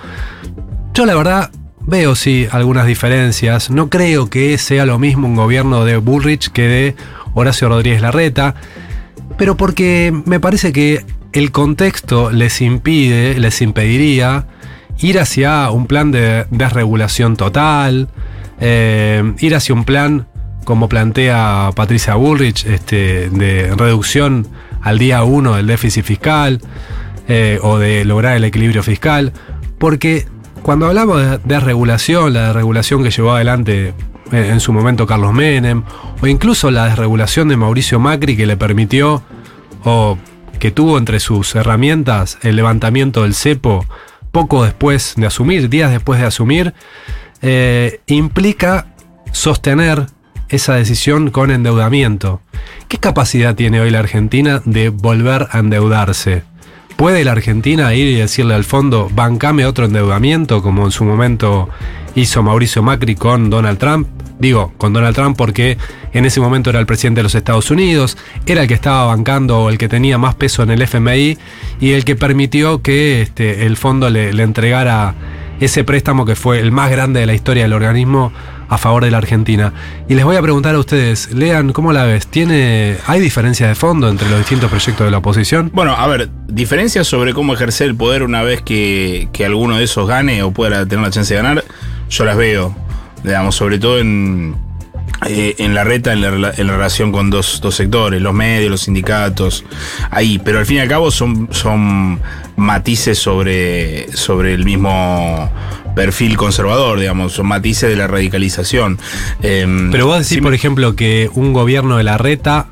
Yo 0.95 1.05
la 1.05 1.15
verdad 1.15 1.51
veo 1.79 2.15
sí 2.15 2.47
algunas 2.51 2.87
diferencias. 2.87 3.69
No 3.69 3.89
creo 3.89 4.29
que 4.29 4.57
sea 4.57 4.85
lo 4.87 4.97
mismo 4.97 5.27
un 5.27 5.35
gobierno 5.35 5.85
de 5.85 5.97
Bullrich 5.97 6.49
que 6.49 6.67
de 6.67 6.95
Horacio 7.35 7.69
Rodríguez 7.69 8.01
Larreta, 8.01 8.55
pero 9.37 9.55
porque 9.55 10.11
me 10.25 10.39
parece 10.39 10.73
que 10.73 11.05
el 11.33 11.51
contexto 11.51 12.31
les 12.31 12.61
impide, 12.61 13.39
les 13.39 13.61
impediría 13.61 14.47
ir 14.99 15.19
hacia 15.19 15.69
un 15.69 15.85
plan 15.85 16.11
de 16.11 16.45
desregulación 16.49 17.37
total, 17.37 18.09
eh, 18.61 19.33
ir 19.39 19.55
hacia 19.55 19.75
un 19.75 19.83
plan 19.83 20.27
como 20.63 20.87
plantea 20.87 21.71
Patricia 21.75 22.15
Bullrich, 22.15 22.65
este, 22.65 23.29
de 23.29 23.75
reducción 23.75 24.47
al 24.81 24.99
día 24.99 25.23
uno 25.23 25.55
del 25.55 25.67
déficit 25.67 26.05
fiscal 26.05 26.61
eh, 27.27 27.59
o 27.61 27.77
de 27.77 28.05
lograr 28.05 28.37
el 28.37 28.43
equilibrio 28.43 28.83
fiscal, 28.83 29.33
porque 29.77 30.27
cuando 30.61 30.85
hablamos 30.85 31.21
de 31.21 31.39
desregulación, 31.43 32.33
la 32.33 32.47
desregulación 32.47 33.03
que 33.03 33.09
llevó 33.09 33.31
adelante 33.31 33.93
eh, 34.31 34.49
en 34.51 34.59
su 34.59 34.71
momento 34.71 35.07
Carlos 35.07 35.33
Menem, 35.33 35.83
o 36.21 36.27
incluso 36.27 36.69
la 36.69 36.85
desregulación 36.85 37.47
de 37.47 37.57
Mauricio 37.57 37.99
Macri 37.99 38.37
que 38.37 38.45
le 38.45 38.57
permitió, 38.57 39.23
o 39.83 40.17
que 40.59 40.69
tuvo 40.69 40.99
entre 40.99 41.19
sus 41.19 41.55
herramientas 41.55 42.37
el 42.43 42.55
levantamiento 42.55 43.23
del 43.23 43.33
cepo 43.33 43.83
poco 44.31 44.63
después 44.63 45.15
de 45.17 45.25
asumir, 45.25 45.69
días 45.69 45.91
después 45.91 46.19
de 46.19 46.27
asumir, 46.27 46.73
eh, 47.41 48.01
implica 48.07 48.87
sostener 49.31 50.07
esa 50.49 50.75
decisión 50.75 51.31
con 51.31 51.49
endeudamiento. 51.51 52.41
¿Qué 52.87 52.97
capacidad 52.97 53.55
tiene 53.55 53.79
hoy 53.79 53.89
la 53.89 53.99
Argentina 53.99 54.61
de 54.65 54.89
volver 54.89 55.47
a 55.51 55.59
endeudarse? 55.59 56.43
¿Puede 56.97 57.23
la 57.23 57.31
Argentina 57.31 57.93
ir 57.95 58.07
y 58.07 58.15
decirle 58.15 58.53
al 58.53 58.63
fondo, 58.63 59.09
bancame 59.11 59.65
otro 59.65 59.85
endeudamiento, 59.85 60.61
como 60.61 60.85
en 60.85 60.91
su 60.91 61.03
momento 61.03 61.69
hizo 62.15 62.43
Mauricio 62.43 62.83
Macri 62.83 63.15
con 63.15 63.49
Donald 63.49 63.79
Trump? 63.79 64.07
Digo, 64.37 64.73
con 64.77 64.91
Donald 64.91 65.15
Trump 65.15 65.37
porque 65.37 65.77
en 66.13 66.25
ese 66.25 66.41
momento 66.41 66.69
era 66.69 66.79
el 66.79 66.85
presidente 66.85 67.19
de 67.19 67.23
los 67.23 67.35
Estados 67.35 67.71
Unidos, 67.71 68.17
era 68.45 68.63
el 68.63 68.67
que 68.67 68.73
estaba 68.73 69.05
bancando 69.05 69.61
o 69.61 69.69
el 69.69 69.77
que 69.77 69.87
tenía 69.87 70.17
más 70.17 70.35
peso 70.35 70.63
en 70.63 70.71
el 70.71 70.81
FMI 70.81 71.37
y 71.79 71.91
el 71.91 72.03
que 72.05 72.15
permitió 72.15 72.81
que 72.81 73.21
este, 73.21 73.65
el 73.65 73.77
fondo 73.77 74.09
le, 74.09 74.33
le 74.33 74.43
entregara 74.43 75.15
ese 75.61 75.83
préstamo 75.83 76.25
que 76.25 76.35
fue 76.35 76.59
el 76.59 76.71
más 76.71 76.91
grande 76.91 77.19
de 77.21 77.25
la 77.25 77.33
historia 77.33 77.63
del 77.63 77.73
organismo 77.73 78.33
a 78.67 78.77
favor 78.77 79.03
de 79.03 79.11
la 79.11 79.17
Argentina. 79.17 79.73
Y 80.09 80.15
les 80.15 80.25
voy 80.25 80.35
a 80.35 80.41
preguntar 80.41 80.75
a 80.75 80.79
ustedes, 80.79 81.31
Lean, 81.33 81.71
¿cómo 81.71 81.93
la 81.93 82.05
ves? 82.05 82.27
¿Tiene, 82.27 82.97
¿Hay 83.05 83.19
diferencias 83.19 83.69
de 83.69 83.75
fondo 83.75 84.09
entre 84.09 84.29
los 84.29 84.39
distintos 84.39 84.69
proyectos 84.69 85.05
de 85.05 85.11
la 85.11 85.19
oposición? 85.19 85.69
Bueno, 85.73 85.93
a 85.93 86.07
ver, 86.07 86.29
diferencias 86.47 87.07
sobre 87.07 87.33
cómo 87.33 87.53
ejercer 87.53 87.87
el 87.87 87.95
poder 87.95 88.23
una 88.23 88.43
vez 88.43 88.61
que, 88.61 89.29
que 89.33 89.45
alguno 89.45 89.77
de 89.77 89.83
esos 89.83 90.07
gane 90.07 90.41
o 90.41 90.51
pueda 90.51 90.85
tener 90.85 91.05
la 91.05 91.11
chance 91.11 91.33
de 91.33 91.41
ganar, 91.41 91.63
yo 92.09 92.25
las 92.25 92.37
veo, 92.37 92.75
digamos, 93.23 93.55
sobre 93.55 93.77
todo 93.77 93.99
en, 93.99 94.55
eh, 95.27 95.55
en 95.59 95.73
la 95.75 95.83
reta, 95.83 96.13
en 96.13 96.21
la, 96.21 96.51
en 96.55 96.67
la 96.67 96.73
relación 96.73 97.11
con 97.11 97.29
dos, 97.29 97.59
dos 97.61 97.75
sectores, 97.75 98.21
los 98.21 98.33
medios, 98.33 98.71
los 98.71 98.81
sindicatos, 98.81 99.63
ahí, 100.09 100.39
pero 100.39 100.59
al 100.59 100.65
fin 100.65 100.77
y 100.77 100.79
al 100.81 100.87
cabo 100.87 101.11
son, 101.11 101.47
son 101.51 102.19
matices 102.55 103.17
sobre, 103.19 104.11
sobre 104.15 104.53
el 104.53 104.65
mismo 104.65 105.51
perfil 105.95 106.37
conservador, 106.37 106.99
digamos, 106.99 107.33
son 107.33 107.47
matices 107.47 107.89
de 107.89 107.95
la 107.95 108.07
radicalización. 108.07 108.97
Em, 109.43 109.91
Pero 109.91 110.07
vos 110.07 110.19
decís, 110.19 110.37
me- 110.37 110.43
por 110.43 110.53
ejemplo, 110.53 110.95
que 110.95 111.29
un 111.33 111.53
gobierno 111.53 111.97
de 111.97 112.03
la 112.03 112.17
reta 112.17 112.67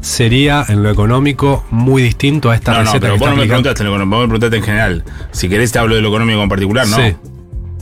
sería 0.00 0.64
en 0.68 0.82
lo 0.82 0.90
económico 0.90 1.64
muy 1.70 2.02
distinto 2.02 2.50
a 2.50 2.56
esta 2.56 2.72
No, 2.72 2.78
no, 2.78 2.84
receta 2.86 3.00
pero 3.00 3.14
que 3.14 3.18
vos 3.20 3.28
no 3.30 3.36
me 3.36 3.46
preguntaste 3.46 3.82
en 3.82 3.86
lo 3.86 3.92
económico, 3.92 4.16
vos 4.16 4.24
me 4.24 4.28
preguntaste 4.28 4.56
en 4.56 4.62
general. 4.64 5.04
Si 5.30 5.48
querés 5.48 5.70
te 5.70 5.78
hablo 5.78 5.94
de 5.94 6.00
lo 6.00 6.08
económico 6.08 6.42
en 6.42 6.48
particular, 6.48 6.88
¿no? 6.88 6.96
Sí. 6.96 7.14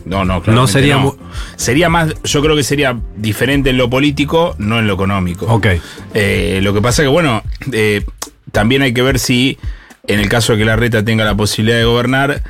No, 0.05 0.25
no, 0.25 0.43
claramente 0.43 0.73
sería 0.73 0.97
no. 0.97 1.17
Sería 1.57 1.89
más, 1.89 2.15
yo 2.25 2.41
creo 2.43 2.57
que 2.57 2.63
sería 2.63 2.97
diferente 3.17 3.71
en 3.71 3.77
lo 3.77 3.89
político, 3.91 4.55
no 4.59 4.79
en 4.79 4.87
lo 4.87 4.95
económico. 4.95 5.47
Ok. 5.47 5.67
Eh, 6.15 6.61
lo 6.63 6.73
que 6.75 6.81
pasa 6.83 7.03
que, 7.03 7.09
bueno, 7.09 7.43
eh, 7.73 8.05
también 8.53 8.83
hay 8.83 8.93
que 8.95 9.03
ver 9.03 9.19
si, 9.19 9.59
en 10.07 10.21
el 10.21 10.29
caso 10.29 10.53
de 10.53 10.59
que 10.61 10.65
la 10.65 10.77
reta 10.77 11.05
tenga 11.05 11.25
la 11.25 11.35
posibilidad 11.37 11.79
de 11.79 11.85
gobernar, 11.85 12.43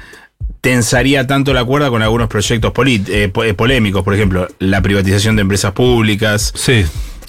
tensaría 0.61 1.26
tanto 1.26 1.52
la 1.54 1.64
cuerda 1.64 1.88
con 1.90 2.02
algunos 2.02 2.28
proyectos 2.28 2.73
eh, 2.87 3.30
po- 3.33 3.45
eh, 3.45 3.54
polémicos, 3.54 4.02
por 4.02 4.14
ejemplo, 4.14 4.49
la 4.59 4.83
privatización 4.83 5.37
de 5.37 5.42
empresas 5.42 5.73
públicas. 5.73 6.52
Sí. 6.54 6.85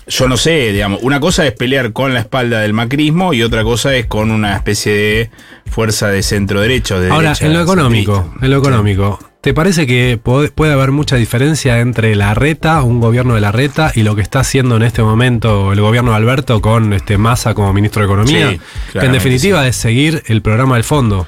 Yo 0.07 0.27
no 0.27 0.35
sé, 0.35 0.71
digamos, 0.73 0.99
una 1.03 1.19
cosa 1.19 1.45
es 1.45 1.53
pelear 1.53 1.93
con 1.93 2.13
la 2.13 2.19
espalda 2.21 2.59
del 2.59 2.73
macrismo 2.73 3.33
y 3.33 3.43
otra 3.43 3.63
cosa 3.63 3.95
es 3.95 4.07
con 4.07 4.31
una 4.31 4.55
especie 4.55 4.91
de 4.93 5.31
fuerza 5.69 6.09
de 6.09 6.23
centro 6.23 6.59
derecho. 6.59 6.99
De 6.99 7.09
Ahora, 7.09 7.29
derecha 7.29 7.45
en 7.45 7.53
lo 7.53 7.61
económico, 7.61 8.33
en 8.41 8.49
lo 8.51 8.57
económico, 8.57 9.19
¿te 9.41 9.53
parece 9.53 9.87
que 9.87 10.19
puede, 10.21 10.73
haber 10.73 10.91
mucha 10.91 11.15
diferencia 11.15 11.79
entre 11.79 12.15
la 12.15 12.33
reta, 12.33 12.83
un 12.83 12.99
gobierno 12.99 13.35
de 13.35 13.41
la 13.41 13.51
reta, 13.51 13.91
y 13.95 14.03
lo 14.03 14.15
que 14.15 14.21
está 14.21 14.39
haciendo 14.41 14.75
en 14.75 14.83
este 14.83 15.01
momento 15.01 15.73
el 15.73 15.81
gobierno 15.81 16.11
de 16.11 16.17
Alberto 16.17 16.61
con 16.61 16.93
este 16.93 17.17
Massa 17.17 17.53
como 17.53 17.73
ministro 17.73 18.01
de 18.01 18.05
Economía? 18.05 18.51
Sí, 18.51 18.59
que 18.93 19.05
en 19.05 19.11
definitiva 19.11 19.67
es 19.67 19.75
seguir 19.75 20.23
el 20.27 20.41
programa 20.41 20.75
del 20.75 20.83
fondo. 20.83 21.27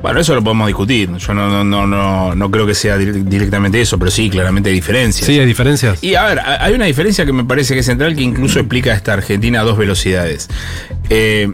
Bueno, 0.00 0.18
eso 0.18 0.34
lo 0.34 0.42
podemos 0.42 0.66
discutir. 0.66 1.14
Yo 1.16 1.32
no, 1.32 1.48
no, 1.48 1.62
no, 1.62 1.86
no, 1.86 2.34
no 2.34 2.50
creo 2.50 2.66
que 2.66 2.74
sea 2.74 2.98
dire- 2.98 3.22
directamente 3.22 3.80
eso, 3.80 4.00
pero 4.00 4.10
sí, 4.10 4.28
claramente 4.28 4.68
hay 4.70 4.74
diferencias. 4.74 5.24
Sí, 5.24 5.38
hay 5.38 5.46
diferencias. 5.46 6.02
Y 6.02 6.16
a 6.16 6.24
ver, 6.24 6.40
hay 6.40 6.74
una 6.74 6.86
diferencia 6.86 7.24
que 7.24 7.32
me 7.32 7.44
parece 7.44 7.74
que 7.74 7.80
es 7.80 7.86
central 7.86 8.16
que 8.16 8.22
incluso 8.22 8.58
explica 8.58 8.92
esta 8.94 9.12
Argentina 9.12 9.60
a 9.60 9.62
dos 9.62 9.78
velocidades. 9.78 10.48
Eh, 11.08 11.52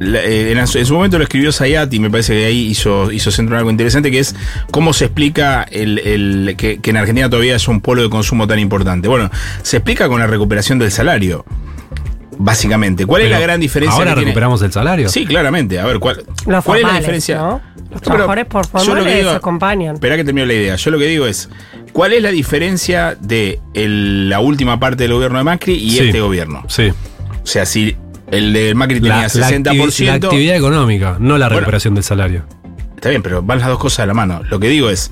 en, 0.00 0.66
su- 0.66 0.78
en 0.78 0.86
su 0.86 0.94
momento 0.94 1.18
lo 1.18 1.24
escribió 1.24 1.52
Sayat 1.52 1.92
y 1.94 2.00
me 2.00 2.10
parece 2.10 2.34
que 2.34 2.44
ahí 2.46 2.66
hizo, 2.66 3.10
hizo 3.12 3.30
centro 3.30 3.54
en 3.54 3.58
algo 3.58 3.70
interesante 3.70 4.10
que 4.10 4.18
es 4.18 4.34
cómo 4.70 4.92
se 4.92 5.06
explica 5.06 5.62
el, 5.70 5.98
el- 6.00 6.54
que, 6.56 6.78
que 6.80 6.90
en 6.90 6.96
Argentina 6.96 7.28
todavía 7.30 7.56
es 7.56 7.68
un 7.68 7.80
polo 7.80 8.02
de 8.02 8.10
consumo 8.10 8.46
tan 8.46 8.58
importante. 8.58 9.08
Bueno, 9.08 9.30
se 9.62 9.76
explica 9.78 10.08
con 10.08 10.20
la 10.20 10.26
recuperación 10.26 10.78
del 10.78 10.90
salario. 10.90 11.44
Básicamente, 12.36 13.06
¿cuál 13.06 13.22
es 13.22 13.30
la 13.30 13.38
gran 13.38 13.60
diferencia? 13.60 13.94
¿Ahora 13.96 14.10
que 14.10 14.14
tiene? 14.16 14.30
recuperamos 14.30 14.60
el 14.62 14.72
salario? 14.72 15.08
Sí, 15.08 15.24
claramente. 15.24 15.78
A 15.78 15.86
ver, 15.86 16.00
¿cuál, 16.00 16.24
Los 16.46 16.64
cuál 16.64 16.80
es 16.80 16.86
la 16.86 16.98
diferencia? 16.98 17.36
¿no? 17.38 17.60
Los 17.92 18.02
trabajadores 18.02 18.46
por 18.46 18.66
digo- 18.66 19.30
se 19.30 19.36
acompañan. 19.36 19.94
Espera 19.94 20.16
que 20.16 20.24
termine 20.24 20.44
la 20.46 20.52
idea. 20.54 20.74
Yo 20.76 20.90
lo 20.90 20.98
que 20.98 21.06
digo 21.06 21.26
es, 21.26 21.48
¿cuál 21.92 22.12
es 22.12 22.22
la 22.22 22.30
diferencia 22.32 23.16
de 23.20 23.60
el- 23.72 24.28
la 24.28 24.40
última 24.40 24.80
parte 24.80 25.04
del 25.04 25.12
gobierno 25.12 25.38
de 25.38 25.44
Macri 25.44 25.74
y 25.74 25.90
Sí. 25.92 25.98
este 26.06 26.20
gobierno? 26.20 26.64
Sí. 26.68 26.88
O 27.44 27.46
sea, 27.46 27.66
si 27.66 27.96
el 28.36 28.52
de 28.52 28.74
Macri 28.74 29.00
tenía 29.00 29.16
La, 29.16 29.22
la 29.22 29.28
60%... 29.50 29.62
activi- 29.64 30.06
la 30.06 30.14
actividad 30.14 30.56
económica, 30.56 31.16
no 31.18 31.38
la 31.38 31.46
Bueno. 31.46 31.60
recuperación 31.60 31.94
del 31.94 32.04
salario. 32.04 32.44
Está 32.94 33.10
bien, 33.10 33.22
pero 33.22 33.42
van 33.42 33.58
las 33.58 33.68
dos 33.68 33.78
cosas 33.78 34.00
a 34.00 34.06
la 34.06 34.14
mano. 34.14 34.40
Lo 34.48 34.58
que 34.58 34.68
digo 34.68 34.88
es, 34.88 35.10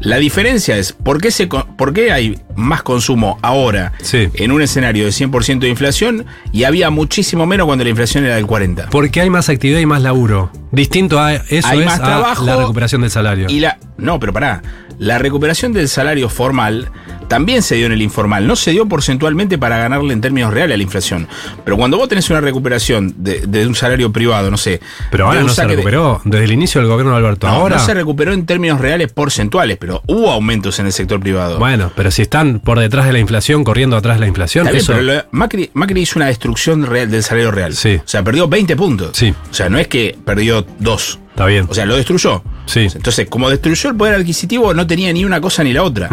la 0.00 0.16
diferencia 0.16 0.78
es, 0.78 0.94
¿por 0.94 1.20
qué, 1.20 1.30
se, 1.30 1.46
por 1.46 1.92
qué 1.92 2.10
hay 2.10 2.38
más 2.56 2.82
consumo 2.82 3.38
ahora 3.42 3.92
Sí. 4.00 4.30
en 4.32 4.50
un 4.50 4.62
escenario 4.62 5.04
de 5.04 5.10
100% 5.10 5.58
de 5.58 5.68
inflación 5.68 6.24
y 6.52 6.64
había 6.64 6.88
muchísimo 6.88 7.44
menos 7.44 7.66
cuando 7.66 7.84
la 7.84 7.90
inflación 7.90 8.24
era 8.24 8.36
del 8.36 8.46
40%? 8.46 8.88
Porque 8.90 9.20
hay 9.20 9.28
más 9.28 9.50
actividad 9.50 9.80
y 9.80 9.84
más 9.84 10.00
laburo. 10.00 10.50
Distinto 10.72 11.20
a 11.20 11.34
eso 11.34 11.68
Hay 11.68 11.80
es 11.80 11.84
más 11.84 12.00
a 12.00 12.04
trabajo 12.04 12.46
la 12.46 12.56
recuperación 12.56 13.02
del 13.02 13.10
salario. 13.10 13.46
Y 13.50 13.60
la. 13.60 13.76
No, 13.98 14.18
pero 14.18 14.32
pará. 14.32 14.62
La 14.98 15.18
recuperación 15.18 15.72
del 15.72 15.88
salario 15.88 16.28
formal 16.28 16.90
también 17.28 17.62
se 17.62 17.74
dio 17.76 17.86
en 17.86 17.92
el 17.92 18.02
informal. 18.02 18.46
No 18.46 18.54
se 18.54 18.70
dio 18.72 18.86
porcentualmente 18.86 19.56
para 19.58 19.78
ganarle 19.78 20.12
en 20.12 20.20
términos 20.20 20.52
reales 20.52 20.74
a 20.74 20.76
la 20.76 20.82
inflación. 20.82 21.26
Pero 21.64 21.76
cuando 21.76 21.96
vos 21.96 22.08
tenés 22.08 22.28
una 22.30 22.40
recuperación 22.40 23.14
de, 23.18 23.40
de 23.46 23.66
un 23.66 23.74
salario 23.74 24.12
privado, 24.12 24.50
no 24.50 24.56
sé. 24.56 24.80
Pero 25.10 25.26
ahora 25.26 25.40
no 25.42 25.48
se 25.48 25.62
de- 25.62 25.68
recuperó 25.68 26.20
desde 26.24 26.44
el 26.44 26.52
inicio 26.52 26.80
del 26.80 26.88
gobierno 26.90 27.12
de 27.12 27.18
Alberto. 27.18 27.46
No, 27.46 27.54
ahora. 27.54 27.76
no 27.76 27.84
se 27.84 27.94
recuperó 27.94 28.32
en 28.32 28.44
términos 28.46 28.80
reales 28.80 29.10
porcentuales, 29.12 29.78
pero 29.78 30.02
hubo 30.06 30.30
aumentos 30.30 30.78
en 30.78 30.86
el 30.86 30.92
sector 30.92 31.18
privado. 31.18 31.58
Bueno, 31.58 31.90
pero 31.96 32.10
si 32.10 32.22
están 32.22 32.60
por 32.60 32.78
detrás 32.78 33.06
de 33.06 33.12
la 33.14 33.18
inflación, 33.18 33.64
corriendo 33.64 33.96
atrás 33.96 34.16
de 34.16 34.20
la 34.20 34.26
inflación, 34.26 34.64
bien, 34.66 34.76
eso. 34.76 34.92
pero 34.92 35.02
lo- 35.02 35.24
Macri, 35.30 35.70
Macri 35.74 36.02
hizo 36.02 36.18
una 36.18 36.26
destrucción 36.26 36.84
real 36.86 37.10
del 37.10 37.22
salario 37.22 37.50
real. 37.50 37.74
Sí. 37.74 37.96
O 37.96 38.02
sea, 38.08 38.22
perdió 38.22 38.48
20 38.48 38.76
puntos. 38.76 39.10
Sí. 39.16 39.34
O 39.50 39.54
sea, 39.54 39.68
no 39.70 39.78
es 39.78 39.88
que 39.88 40.16
perdió 40.24 40.64
dos. 40.78 41.18
Está 41.34 41.46
bien. 41.46 41.66
O 41.68 41.74
sea, 41.74 41.84
lo 41.84 41.96
destruyó. 41.96 42.44
Sí. 42.66 42.86
Entonces, 42.94 43.26
como 43.28 43.50
destruyó 43.50 43.90
el 43.90 43.96
poder 43.96 44.14
adquisitivo, 44.14 44.72
no 44.72 44.86
tenía 44.86 45.12
ni 45.12 45.24
una 45.24 45.40
cosa 45.40 45.64
ni 45.64 45.72
la 45.72 45.82
otra. 45.82 46.08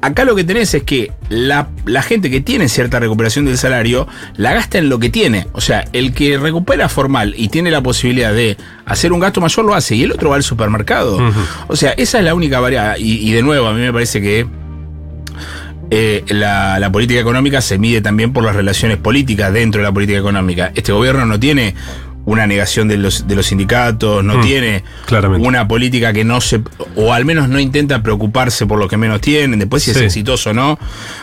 Acá 0.00 0.24
lo 0.24 0.34
que 0.34 0.42
tenés 0.42 0.74
es 0.74 0.82
que 0.82 1.12
la, 1.28 1.68
la 1.84 2.02
gente 2.02 2.30
que 2.30 2.40
tiene 2.40 2.68
cierta 2.68 2.98
recuperación 2.98 3.44
del 3.44 3.58
salario 3.58 4.08
la 4.36 4.54
gasta 4.54 4.78
en 4.78 4.88
lo 4.88 4.98
que 4.98 5.08
tiene. 5.08 5.46
O 5.52 5.60
sea, 5.60 5.84
el 5.92 6.12
que 6.12 6.36
recupera 6.36 6.88
formal 6.88 7.32
y 7.36 7.48
tiene 7.48 7.70
la 7.70 7.80
posibilidad 7.80 8.34
de 8.34 8.56
hacer 8.86 9.12
un 9.12 9.20
gasto 9.20 9.40
mayor 9.40 9.64
lo 9.64 9.74
hace 9.74 9.94
y 9.94 10.02
el 10.02 10.10
otro 10.10 10.30
va 10.30 10.36
al 10.36 10.42
supermercado. 10.42 11.20
O 11.68 11.76
sea, 11.76 11.92
esa 11.92 12.18
es 12.18 12.24
la 12.24 12.34
única 12.34 12.58
variable. 12.58 13.00
Y, 13.00 13.28
y 13.28 13.30
de 13.30 13.42
nuevo, 13.42 13.68
a 13.68 13.72
mí 13.72 13.78
me 13.80 13.92
parece 13.92 14.20
que 14.20 14.48
eh, 15.92 16.24
la, 16.26 16.80
la 16.80 16.90
política 16.90 17.20
económica 17.20 17.60
se 17.60 17.78
mide 17.78 18.00
también 18.00 18.32
por 18.32 18.42
las 18.42 18.56
relaciones 18.56 18.96
políticas 18.96 19.52
dentro 19.52 19.80
de 19.80 19.86
la 19.86 19.92
política 19.92 20.18
económica. 20.18 20.72
Este 20.74 20.90
gobierno 20.90 21.24
no 21.24 21.38
tiene 21.38 21.76
una 22.26 22.46
negación 22.46 22.86
de 22.88 22.98
los, 22.98 23.26
de 23.26 23.34
los 23.34 23.46
sindicatos, 23.46 24.22
no 24.22 24.36
Mm, 24.38 24.42
tiene 24.42 24.84
claramente. 25.06 25.46
una 25.48 25.66
política 25.66 26.12
que 26.12 26.24
no 26.24 26.40
se, 26.42 26.60
o 26.96 27.12
al 27.14 27.24
menos 27.24 27.48
no 27.48 27.58
intenta 27.58 28.02
preocuparse 28.02 28.66
por 28.66 28.78
lo 28.78 28.88
que 28.88 28.96
menos 28.98 29.20
tienen, 29.22 29.58
después 29.58 29.82
si 29.84 29.92
es 29.92 29.96
Sí. 29.96 30.04
exitoso 30.04 30.50
o 30.50 30.52
no. 30.52 30.78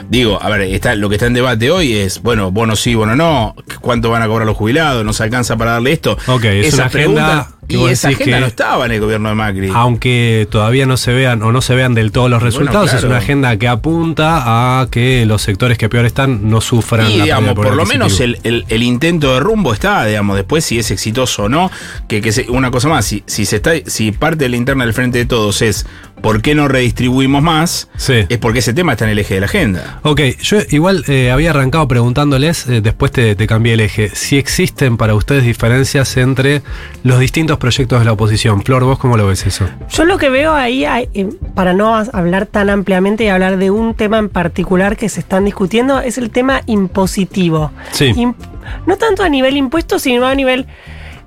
Digo, 0.09 0.41
a 0.41 0.49
ver, 0.49 0.61
está, 0.61 0.95
lo 0.95 1.09
que 1.09 1.15
está 1.15 1.27
en 1.27 1.33
debate 1.33 1.69
hoy 1.69 1.93
es, 1.93 2.21
bueno, 2.21 2.49
bono 2.51 2.75
sí, 2.75 2.95
bono 2.95 3.15
no, 3.15 3.53
cuánto 3.81 4.09
van 4.09 4.21
a 4.23 4.27
cobrar 4.27 4.47
los 4.47 4.57
jubilados, 4.57 5.05
nos 5.05 5.21
alcanza 5.21 5.55
para 5.57 5.71
darle 5.73 5.91
esto. 5.91 6.17
Ok, 6.27 6.45
es 6.45 6.67
Esa 6.67 6.77
una 6.77 6.85
agenda 6.85 7.47
y 7.67 7.85
esa 7.87 8.09
agenda 8.09 8.39
no 8.39 8.45
estaba 8.45 8.85
en 8.85 8.91
el 8.91 8.99
gobierno 8.99 9.29
de 9.29 9.35
Macri. 9.35 9.69
Aunque 9.73 10.47
todavía 10.51 10.85
no 10.85 10.97
se 10.97 11.13
vean 11.13 11.41
o 11.43 11.51
no 11.51 11.61
se 11.61 11.75
vean 11.75 11.93
del 11.93 12.11
todo 12.11 12.29
los 12.29 12.41
resultados, 12.43 12.87
es 12.87 12.99
claro. 12.99 13.07
una 13.09 13.17
agenda 13.17 13.57
que 13.57 13.67
apunta 13.67 14.81
a 14.81 14.87
que 14.89 15.25
los 15.25 15.41
sectores 15.41 15.77
que 15.77 15.89
peor 15.89 16.05
están 16.05 16.49
no 16.49 16.61
sufran. 16.61 17.09
Y 17.09 17.17
la 17.17 17.23
digamos, 17.25 17.53
por 17.53 17.75
lo 17.75 17.85
menos 17.85 18.19
el, 18.19 18.39
el- 18.43 18.65
el 18.69 18.83
intento 18.83 19.33
de 19.33 19.39
rumbo 19.39 19.73
está, 19.73 20.05
digamos, 20.05 20.35
después 20.35 20.63
si 20.65 20.79
es 20.79 20.91
exitoso 20.91 21.43
o 21.43 21.49
no, 21.49 21.71
que, 22.07 22.21
que 22.21 22.31
se- 22.31 22.49
una 22.49 22.71
cosa 22.71 22.89
más, 22.89 23.05
si, 23.05 23.23
si 23.27 23.45
se 23.45 23.57
está, 23.57 23.71
si 23.85 24.11
parte 24.11 24.45
de 24.45 24.49
la 24.49 24.57
interna 24.57 24.83
del 24.85 24.93
frente 24.93 25.17
de 25.19 25.25
todos 25.25 25.61
es 25.61 25.85
¿por 26.23 26.41
qué 26.41 26.55
no 26.55 26.67
redistribuimos 26.69 27.43
más? 27.43 27.89
Es 28.07 28.37
porque 28.39 28.59
ese 28.59 28.73
tema 28.73 28.93
está 28.93 29.03
en 29.05 29.11
el 29.11 29.19
eje 29.19 29.35
de 29.35 29.39
la 29.41 29.45
agenda. 29.45 29.99
Ok, 30.03 30.21
yo 30.41 30.57
igual 30.71 31.03
eh, 31.09 31.29
había 31.29 31.49
arrancado 31.51 31.87
preguntándoles, 31.87 32.65
eh, 32.67 32.79
después 32.81 33.11
te, 33.11 33.35
te 33.35 33.45
cambié 33.45 33.73
el 33.73 33.81
eje, 33.81 34.09
si 34.15 34.37
existen 34.37 34.95
para 34.97 35.13
ustedes 35.15 35.43
diferencias 35.43 36.15
entre 36.17 36.61
los 37.03 37.19
distintos 37.19 37.57
proyectos 37.57 37.99
de 37.99 38.05
la 38.05 38.13
oposición. 38.13 38.63
Flor, 38.63 38.85
¿vos 38.85 38.97
cómo 38.97 39.17
lo 39.17 39.27
ves 39.27 39.45
eso? 39.45 39.67
Yo 39.89 40.05
lo 40.05 40.17
que 40.17 40.29
veo 40.29 40.53
ahí, 40.53 40.85
hay, 40.85 41.09
eh, 41.13 41.27
para 41.53 41.73
no 41.73 41.93
hablar 41.93 42.45
tan 42.45 42.69
ampliamente 42.69 43.25
y 43.25 43.27
hablar 43.27 43.57
de 43.57 43.69
un 43.69 43.93
tema 43.93 44.17
en 44.17 44.29
particular 44.29 44.95
que 44.95 45.09
se 45.09 45.19
están 45.19 45.43
discutiendo, 45.43 45.99
es 45.99 46.17
el 46.17 46.29
tema 46.29 46.61
impositivo. 46.65 47.71
Sí. 47.91 48.13
Imp- 48.15 48.35
no 48.87 48.95
tanto 48.95 49.23
a 49.23 49.29
nivel 49.29 49.57
impuesto, 49.57 49.99
sino 49.99 50.25
a 50.25 50.33
nivel, 50.35 50.67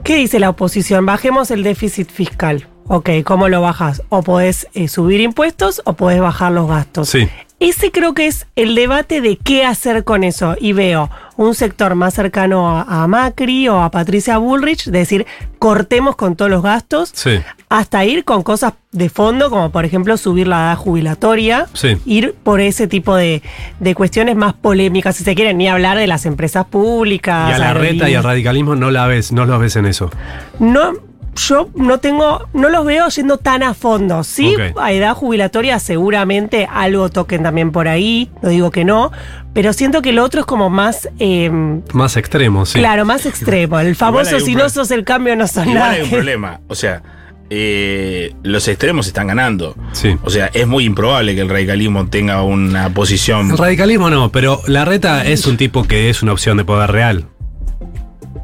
¿qué 0.04 0.16
dice 0.16 0.40
la 0.40 0.48
oposición? 0.48 1.04
Bajemos 1.04 1.50
el 1.50 1.62
déficit 1.62 2.10
fiscal. 2.10 2.66
Ok, 2.88 3.10
¿cómo 3.24 3.48
lo 3.48 3.60
bajas? 3.62 4.02
O 4.10 4.22
podés 4.22 4.68
eh, 4.74 4.88
subir 4.88 5.20
impuestos 5.20 5.82
o 5.84 5.94
podés 5.94 6.20
bajar 6.20 6.52
los 6.52 6.68
gastos. 6.68 7.08
Sí. 7.08 7.28
Ese 7.58 7.90
creo 7.90 8.12
que 8.12 8.26
es 8.26 8.46
el 8.54 8.74
debate 8.74 9.22
de 9.22 9.38
qué 9.38 9.64
hacer 9.64 10.04
con 10.04 10.24
eso. 10.24 10.56
Y 10.60 10.72
veo 10.74 11.08
un 11.38 11.54
sector 11.54 11.94
más 11.94 12.12
cercano 12.12 12.68
a, 12.78 12.82
a 13.02 13.06
Macri 13.06 13.66
o 13.68 13.80
a 13.80 13.90
Patricia 13.90 14.36
Bullrich, 14.36 14.84
decir, 14.90 15.26
cortemos 15.58 16.16
con 16.16 16.36
todos 16.36 16.50
los 16.50 16.62
gastos, 16.62 17.10
Sí. 17.14 17.40
hasta 17.70 18.04
ir 18.04 18.24
con 18.24 18.42
cosas 18.42 18.74
de 18.92 19.08
fondo, 19.08 19.48
como 19.50 19.70
por 19.70 19.84
ejemplo 19.86 20.16
subir 20.18 20.48
la 20.48 20.56
edad 20.66 20.76
jubilatoria, 20.76 21.66
Sí. 21.72 21.96
ir 22.04 22.34
por 22.42 22.60
ese 22.60 22.86
tipo 22.88 23.16
de, 23.16 23.42
de 23.80 23.94
cuestiones 23.94 24.36
más 24.36 24.52
polémicas, 24.52 25.16
si 25.16 25.24
se 25.24 25.34
quieren, 25.34 25.56
ni 25.56 25.66
hablar 25.66 25.96
de 25.96 26.06
las 26.06 26.26
empresas 26.26 26.66
públicas. 26.66 27.50
Y 27.50 27.54
a 27.54 27.58
la 27.58 27.74
reta 27.74 28.08
y 28.10 28.14
al 28.14 28.22
radicalismo 28.24 28.76
no 28.76 28.90
la 28.90 29.06
ves, 29.06 29.32
no 29.32 29.46
los 29.46 29.58
ves 29.60 29.76
en 29.76 29.86
eso. 29.86 30.10
No, 30.58 30.92
yo 31.36 31.68
no 31.74 31.98
tengo, 31.98 32.48
no 32.52 32.68
los 32.68 32.84
veo 32.84 33.08
yendo 33.08 33.38
tan 33.38 33.62
a 33.62 33.74
fondo. 33.74 34.24
Sí, 34.24 34.54
a 34.80 34.92
edad 34.92 35.14
jubilatoria 35.14 35.78
seguramente 35.78 36.68
algo 36.72 37.08
toquen 37.10 37.42
también 37.42 37.72
por 37.72 37.88
ahí, 37.88 38.30
no 38.42 38.48
digo 38.48 38.70
que 38.70 38.84
no, 38.84 39.12
pero 39.52 39.72
siento 39.72 40.02
que 40.02 40.10
el 40.10 40.18
otro 40.18 40.40
es 40.40 40.46
como 40.46 40.70
más, 40.70 41.08
eh, 41.18 41.50
Más 41.92 42.16
extremo, 42.16 42.66
sí. 42.66 42.78
claro, 42.78 43.04
más 43.04 43.26
extremo. 43.26 43.78
El 43.80 43.96
famoso 43.96 44.40
si 44.40 44.54
no 44.54 44.68
sos 44.68 44.90
el 44.90 45.04
cambio 45.04 45.36
no 45.36 45.46
sos 45.46 45.64
Igual 45.66 45.74
nada. 45.74 45.90
hay 45.92 46.02
un 46.02 46.10
problema, 46.10 46.60
o 46.68 46.74
sea, 46.74 47.02
eh, 47.48 48.34
los 48.42 48.66
extremos 48.66 49.06
están 49.06 49.28
ganando. 49.28 49.76
Sí. 49.92 50.16
O 50.24 50.30
sea, 50.30 50.50
es 50.52 50.66
muy 50.66 50.84
improbable 50.84 51.34
que 51.34 51.42
el 51.42 51.48
radicalismo 51.48 52.08
tenga 52.08 52.42
una 52.42 52.90
posición. 52.90 53.50
El 53.52 53.58
radicalismo 53.58 54.10
no, 54.10 54.32
pero 54.32 54.60
la 54.66 54.84
reta 54.84 55.24
es 55.24 55.46
un 55.46 55.56
tipo 55.56 55.84
que 55.84 56.10
es 56.10 56.22
una 56.22 56.32
opción 56.32 56.56
de 56.56 56.64
poder 56.64 56.90
real. 56.90 57.26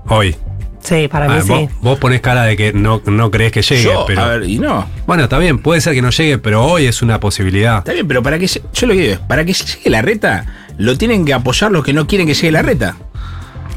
Hoy. 0.09 0.37
Sí, 0.83 1.07
para 1.09 1.29
mí 1.29 1.35
Ah, 1.39 1.43
sí. 1.43 1.49
vos, 1.49 1.71
vos 1.81 1.99
ponés 1.99 2.21
cara 2.21 2.43
de 2.43 2.57
que 2.57 2.73
no, 2.73 3.01
no 3.07 3.31
crees 3.31 3.53
que 3.53 3.63
llegue, 3.63 3.85
Yo, 3.85 4.05
pero. 4.07 4.21
a 4.21 4.29
ver, 4.29 4.51
y 4.51 4.59
no. 4.59 4.87
Bueno, 5.07 5.23
está 5.25 5.39
bien, 5.39 5.59
puede 5.59 5.81
ser 5.81 5.95
que 5.95 6.03
no 6.03 6.11
llegue, 6.11 6.39
pero 6.39 6.65
hoy 6.65 6.87
es 6.87 7.03
una 7.03 7.21
posibilidad. 7.21 7.79
Está 7.79 7.93
bien, 7.93 8.09
pero 8.09 8.23
para 8.23 8.39
que 8.39 8.47
yo 8.49 8.87
lo 8.87 8.95
que 8.95 9.01
digo 9.01 9.13
es, 9.15 9.19
para 9.21 9.45
que 9.45 9.53
llegue 9.53 9.91
la 9.91 10.03
reta, 10.03 10.47
lo 10.79 10.99
tienen 10.99 11.25
que 11.25 11.35
apoyar 11.35 11.71
los 11.71 11.85
que 11.85 11.93
no 11.93 12.07
quieren 12.09 12.27
que 12.27 12.35
llegue 12.35 12.51
la 12.51 12.63
reta. 12.63 12.97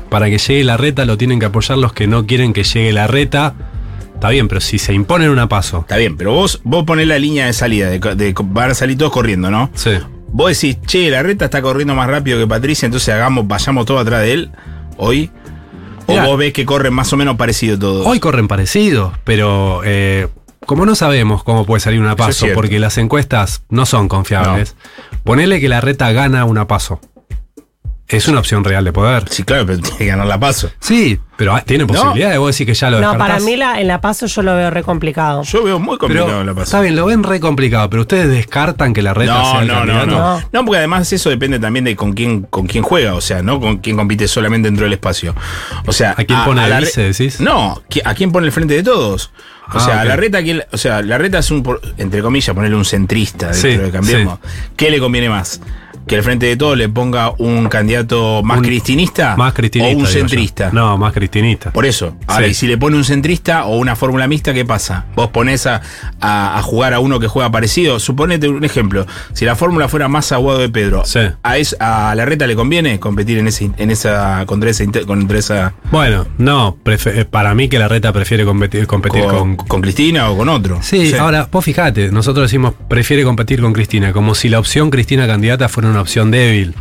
Para 0.10 0.30
que 0.30 0.38
llegue 0.38 0.64
la 0.64 0.78
reta 0.78 1.06
lo 1.06 1.18
tienen 1.18 1.40
que 1.40 1.46
apoyar 1.46 1.78
los 1.78 1.94
que 1.94 2.08
no 2.08 2.26
quieren 2.26 2.54
que 2.54 2.64
llegue 2.64 2.92
la 2.92 3.06
reta. 3.08 3.54
Está 4.16 4.30
bien, 4.30 4.48
pero 4.48 4.62
si 4.62 4.80
se 4.80 4.94
imponen 4.94 5.30
una 5.30 5.48
paso. 5.50 5.82
Está 5.82 5.98
bien, 5.98 6.16
pero 6.18 6.32
vos, 6.34 6.62
vos 6.64 6.86
ponés 6.86 7.06
la 7.08 7.20
línea 7.20 7.46
de 7.48 7.54
salida, 7.54 7.90
de, 7.90 8.00
co- 8.00 8.16
de 8.16 8.34
van 8.46 8.72
a 8.72 8.74
salir 8.74 8.98
todos 8.98 9.12
corriendo, 9.12 9.52
¿no? 9.52 9.70
Sí. 9.76 9.92
Vos 10.30 10.50
decís, 10.60 10.80
che, 10.88 11.10
la 11.10 11.22
reta 11.22 11.46
está 11.46 11.62
corriendo 11.62 11.94
más 11.96 12.08
rápido 12.10 12.40
que 12.40 12.48
Patricia, 12.48 12.86
entonces 12.86 13.14
hagamos, 13.14 13.48
vayamos 13.48 13.86
todos 13.86 14.02
atrás 14.02 14.22
de 14.22 14.34
él 14.34 14.52
hoy. 14.98 15.30
O 16.08 16.12
Mirá. 16.12 16.26
vos 16.26 16.38
ves 16.38 16.54
que 16.54 16.66
corren 16.66 16.94
más 16.94 17.12
o 17.14 17.18
menos 17.18 17.36
parecido 17.36 17.80
todos. 17.80 18.06
Hoy 18.06 18.20
corren 18.20 18.48
parecidos, 18.48 19.14
pero 19.24 19.82
eh, 19.84 20.28
como 20.66 20.86
no 20.86 20.96
sabemos 20.96 21.44
cómo 21.44 21.66
puede 21.66 21.80
salir 21.80 22.00
una 22.00 22.16
paso, 22.16 22.48
porque 22.54 22.80
las 22.80 22.98
encuestas 22.98 23.64
no 23.70 23.86
son 23.86 24.08
confiables, 24.08 24.76
ponele 25.24 25.60
que 25.60 25.70
la 25.70 25.82
reta 25.82 26.12
gana 26.12 26.46
una 26.46 26.68
paso. 26.68 27.00
Es 28.08 28.28
una 28.28 28.38
opción 28.40 28.64
real 28.64 28.86
de 28.86 28.94
poder. 28.94 29.24
Sí, 29.32 29.42
claro, 29.44 29.66
pero 29.66 29.80
tiene 29.80 29.98
que 29.98 30.06
ganar 30.06 30.28
la 30.28 30.40
paso. 30.40 30.70
Sí, 30.80 31.20
pero 31.38 31.56
ah, 31.56 31.62
tiene 31.62 31.88
posibilidad 31.88 32.30
de 32.30 32.38
vos 32.38 32.50
decir 32.50 32.68
que 32.68 32.76
ya 32.76 32.92
lo 32.92 33.00
No, 33.02 33.10
descartás. 33.10 33.28
para 33.28 33.40
mí 33.44 33.56
la, 33.56 33.82
en 33.82 33.88
la 33.88 34.00
paso 34.00 34.28
yo 34.28 34.44
lo 34.44 34.56
veo 34.56 34.70
re 34.70 34.84
complicado. 34.84 35.42
Yo 35.42 35.64
veo 35.64 35.80
muy 35.80 35.98
complicado 35.98 36.28
Pero, 36.30 36.44
la 36.44 36.54
paso. 36.54 36.64
está 36.66 36.82
bien, 36.82 36.96
lo 36.96 37.08
ven 37.08 37.24
re 37.24 37.40
complicado, 37.40 37.90
pero 37.90 38.04
ustedes 38.04 38.30
descartan 38.30 38.94
que 38.94 39.02
la 39.02 39.16
reta 39.16 39.34
sea 39.44 39.54
No, 39.56 39.62
el 39.62 39.68
no, 39.68 39.86
no, 39.86 40.06
no. 40.06 40.40
No, 40.54 40.66
porque 40.66 40.78
además 40.78 41.12
eso 41.12 41.32
depende 41.32 41.58
también 41.58 41.84
de 41.86 41.96
con 41.96 42.14
quién, 42.14 42.44
con 42.44 42.68
quién 42.68 42.84
juega, 42.84 43.16
o 43.16 43.22
sea, 43.22 43.42
no 43.42 43.60
con 43.60 43.78
quién 43.78 43.96
compite 43.98 44.28
solamente 44.28 44.68
dentro 44.68 44.84
del 44.86 44.94
espacio. 44.94 45.34
O 45.88 45.92
sea, 45.92 46.12
¿A 46.16 46.24
quién 46.26 46.44
pone 46.46 46.68
la 46.70 46.80
vice, 46.80 47.02
decís? 47.12 47.40
No, 47.42 47.82
¿qui- 47.90 48.02
¿a 48.06 48.14
quién 48.14 48.32
pone 48.32 48.46
el 48.46 48.52
frente 48.54 48.76
de 48.76 48.84
todos? 48.84 49.32
O 49.74 49.78
Ah, 49.78 49.80
sea, 49.80 50.00
ok. 50.02 50.06
la 50.06 50.16
reta, 50.16 50.44
¿quién- 50.44 50.64
o 50.72 50.78
sea, 50.78 51.02
la 51.02 51.18
reta 51.18 51.40
es 51.40 51.50
un, 51.50 51.64
por- 51.64 51.82
entre 51.98 52.22
comillas, 52.22 52.54
ponerle 52.54 52.78
un 52.78 52.86
centrista 52.86 53.48
dentro 53.52 53.62
Sí, 53.72 53.78
de 53.78 53.90
Cambiemos. 53.90 54.38
¿Qué 54.78 54.92
le 54.92 55.00
conviene 55.00 55.28
más? 55.30 55.60
¿Que 56.08 56.16
el 56.16 56.24
frente 56.24 56.46
de 56.46 56.56
todos 56.56 56.78
le 56.78 56.88
ponga 56.90 57.34
un 57.38 57.68
candidato 57.68 58.42
más 58.44 58.58
Un- 58.60 58.64
cristinista? 58.64 59.36
Más 59.38 59.54
cristinista. 59.54 59.96
O 59.96 60.00
un 60.00 60.06
yo. 60.06 60.12
centrista. 60.12 60.70
No, 60.72 60.98
más 60.98 61.14
cristinista. 61.14 61.72
Por 61.72 61.86
eso. 61.86 62.16
Ahora, 62.28 62.46
Sí. 62.46 62.52
y 62.52 62.54
si 62.54 62.68
le 62.68 62.78
pone 62.78 62.96
un 62.98 63.04
centrista 63.04 63.66
o 63.66 63.78
una 63.78 63.96
fórmula 63.96 64.28
mixta, 64.28 64.54
¿qué 64.54 64.66
pasa? 64.66 65.06
Vos 65.16 65.30
ponés 65.30 65.66
a, 65.66 65.82
a- 66.22 66.58
a 66.60 66.62
jugar 66.62 66.94
a 66.94 67.00
uno 67.00 67.20
que 67.20 67.28
juega 67.28 67.50
parecido. 67.52 68.00
Suponete 68.00 68.48
un 68.48 68.64
ejemplo. 68.64 69.06
Si 69.34 69.46
la 69.46 69.56
fórmula 69.56 69.88
fuera 69.88 70.08
más 70.08 70.32
aguado 70.32 70.60
de 70.60 70.70
Pedro, 70.70 71.04
a, 71.44 71.58
es- 71.58 71.76
a 71.80 72.14
la 72.16 72.26
reta 72.26 72.46
le 72.48 72.56
conviene 72.56 73.00
competir 73.00 73.38
en 73.40 73.48
ese, 73.48 73.72
en 73.78 73.92
esa, 73.92 74.44
contra 74.46 74.70
esa, 74.70 74.84
inte- 74.84 75.06
contra 75.06 75.38
esa 75.40 75.74
Bueno, 75.92 76.28
no, 76.38 76.78
eh, 76.86 77.26
para 77.30 77.54
mí 77.56 77.68
que 77.68 77.80
la 77.80 77.88
reta 77.88 78.14
prefiere 78.14 78.46
competir, 78.46 78.86
competir 78.88 79.24
con, 79.26 79.56
con, 79.56 79.68
con 79.68 79.82
Cristina 79.82 80.30
o 80.30 80.38
con 80.38 80.50
otro. 80.50 80.80
Sí, 80.82 81.10
Sí. 81.10 81.16
ahora 81.16 81.48
vos 81.52 81.64
fijate, 81.66 82.12
nosotros 82.12 82.46
decimos 82.50 82.74
prefiere 82.88 83.24
competir 83.24 83.62
con 83.62 83.74
Cristina, 83.74 84.14
como 84.14 84.36
si 84.36 84.50
la 84.50 84.60
opción 84.60 84.90
Cristina 84.90 85.26
candidata 85.28 85.68
fuera 85.70 85.90
una 85.90 85.95
opción 86.02 86.32
débil. 86.32 86.74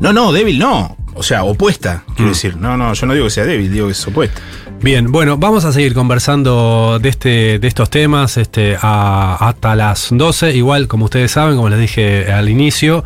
No, 0.00 0.12
no, 0.12 0.32
débil 0.32 0.58
no. 0.58 0.96
O 1.14 1.22
sea, 1.22 1.44
opuesta, 1.44 2.04
quiero 2.16 2.30
Mm. 2.30 2.32
decir. 2.34 2.56
No, 2.56 2.76
no, 2.76 2.94
yo 2.94 3.06
no 3.06 3.12
digo 3.14 3.26
que 3.26 3.30
sea 3.30 3.44
débil, 3.44 3.70
digo 3.72 3.86
que 3.86 3.92
es 3.92 4.06
opuesta. 4.06 4.40
Bien, 4.80 5.12
bueno, 5.12 5.36
vamos 5.36 5.66
a 5.66 5.72
seguir 5.72 5.92
conversando 5.92 6.98
de 7.02 7.08
este, 7.10 7.58
de 7.58 7.68
estos 7.68 7.90
temas 7.90 8.38
este, 8.38 8.78
a- 8.80 9.36
hasta 9.38 9.74
las 9.76 10.08
12. 10.10 10.54
Igual, 10.54 10.88
como 10.88 11.04
ustedes 11.04 11.32
saben, 11.32 11.56
como 11.56 11.68
les 11.68 11.78
dije 11.80 12.32
al 12.32 12.48
inicio, 12.48 13.04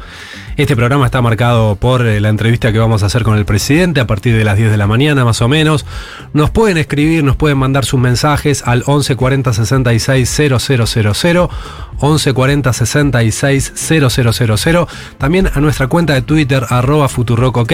este 0.56 0.76
programa 0.76 1.06
está 1.06 1.20
marcado 1.20 1.74
por 1.74 2.06
eh, 2.06 2.20
la 2.20 2.28
entrevista 2.28 2.72
que 2.72 2.78
vamos 2.78 3.02
a 3.02 3.06
hacer 3.06 3.24
con 3.24 3.36
el 3.36 3.44
presidente 3.44 4.00
a 4.00 4.06
partir 4.06 4.36
de 4.36 4.44
las 4.44 4.56
10 4.56 4.70
de 4.70 4.76
la 4.76 4.86
mañana, 4.86 5.24
más 5.24 5.42
o 5.42 5.48
menos. 5.48 5.84
Nos 6.32 6.50
pueden 6.50 6.76
escribir, 6.78 7.24
nos 7.24 7.34
pueden 7.34 7.58
mandar 7.58 7.84
sus 7.84 7.98
mensajes 7.98 8.62
al 8.64 8.84
11 8.86 9.16
40 9.16 9.52
66 9.52 10.28
000, 10.28 11.50
11 11.98 12.32
40 12.32 12.72
66 12.72 13.72
000, 13.74 14.88
también 15.18 15.50
a 15.52 15.60
nuestra 15.60 15.88
cuenta 15.88 16.14
de 16.14 16.22
Twitter, 16.22 16.64
arroba 16.68 17.08
Futurock 17.08 17.56
OK, 17.56 17.72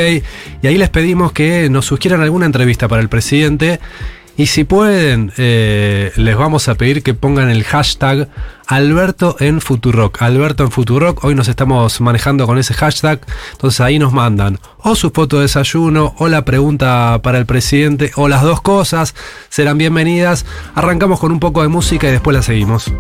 y 0.62 0.66
ahí 0.66 0.78
les 0.78 0.88
pedimos 0.88 1.32
que 1.32 1.68
nos 1.68 1.84
sugieran 1.84 2.22
alguna 2.22 2.46
entrevista 2.46 2.88
para 2.88 3.02
el 3.02 3.08
presidente. 3.08 3.80
Y 4.40 4.46
si 4.46 4.64
pueden, 4.64 5.34
eh, 5.36 6.12
les 6.16 6.34
vamos 6.34 6.68
a 6.68 6.74
pedir 6.74 7.02
que 7.02 7.12
pongan 7.12 7.50
el 7.50 7.62
hashtag 7.62 8.30
Alberto 8.66 9.36
en 9.38 9.60
Futurock. 9.60 10.22
Alberto 10.22 10.64
en 10.64 10.70
Futurock. 10.70 11.22
Hoy 11.24 11.34
nos 11.34 11.46
estamos 11.46 12.00
manejando 12.00 12.46
con 12.46 12.56
ese 12.56 12.72
hashtag. 12.72 13.20
Entonces 13.52 13.82
ahí 13.82 13.98
nos 13.98 14.14
mandan 14.14 14.58
o 14.78 14.94
su 14.94 15.10
foto 15.10 15.36
de 15.36 15.42
desayuno 15.42 16.14
o 16.16 16.28
la 16.28 16.46
pregunta 16.46 17.20
para 17.22 17.36
el 17.36 17.44
presidente 17.44 18.12
o 18.16 18.28
las 18.28 18.40
dos 18.40 18.62
cosas. 18.62 19.14
Serán 19.50 19.76
bienvenidas. 19.76 20.46
Arrancamos 20.74 21.20
con 21.20 21.32
un 21.32 21.38
poco 21.38 21.60
de 21.60 21.68
música 21.68 22.08
y 22.08 22.12
después 22.12 22.34
la 22.34 22.42
seguimos. 22.42 22.90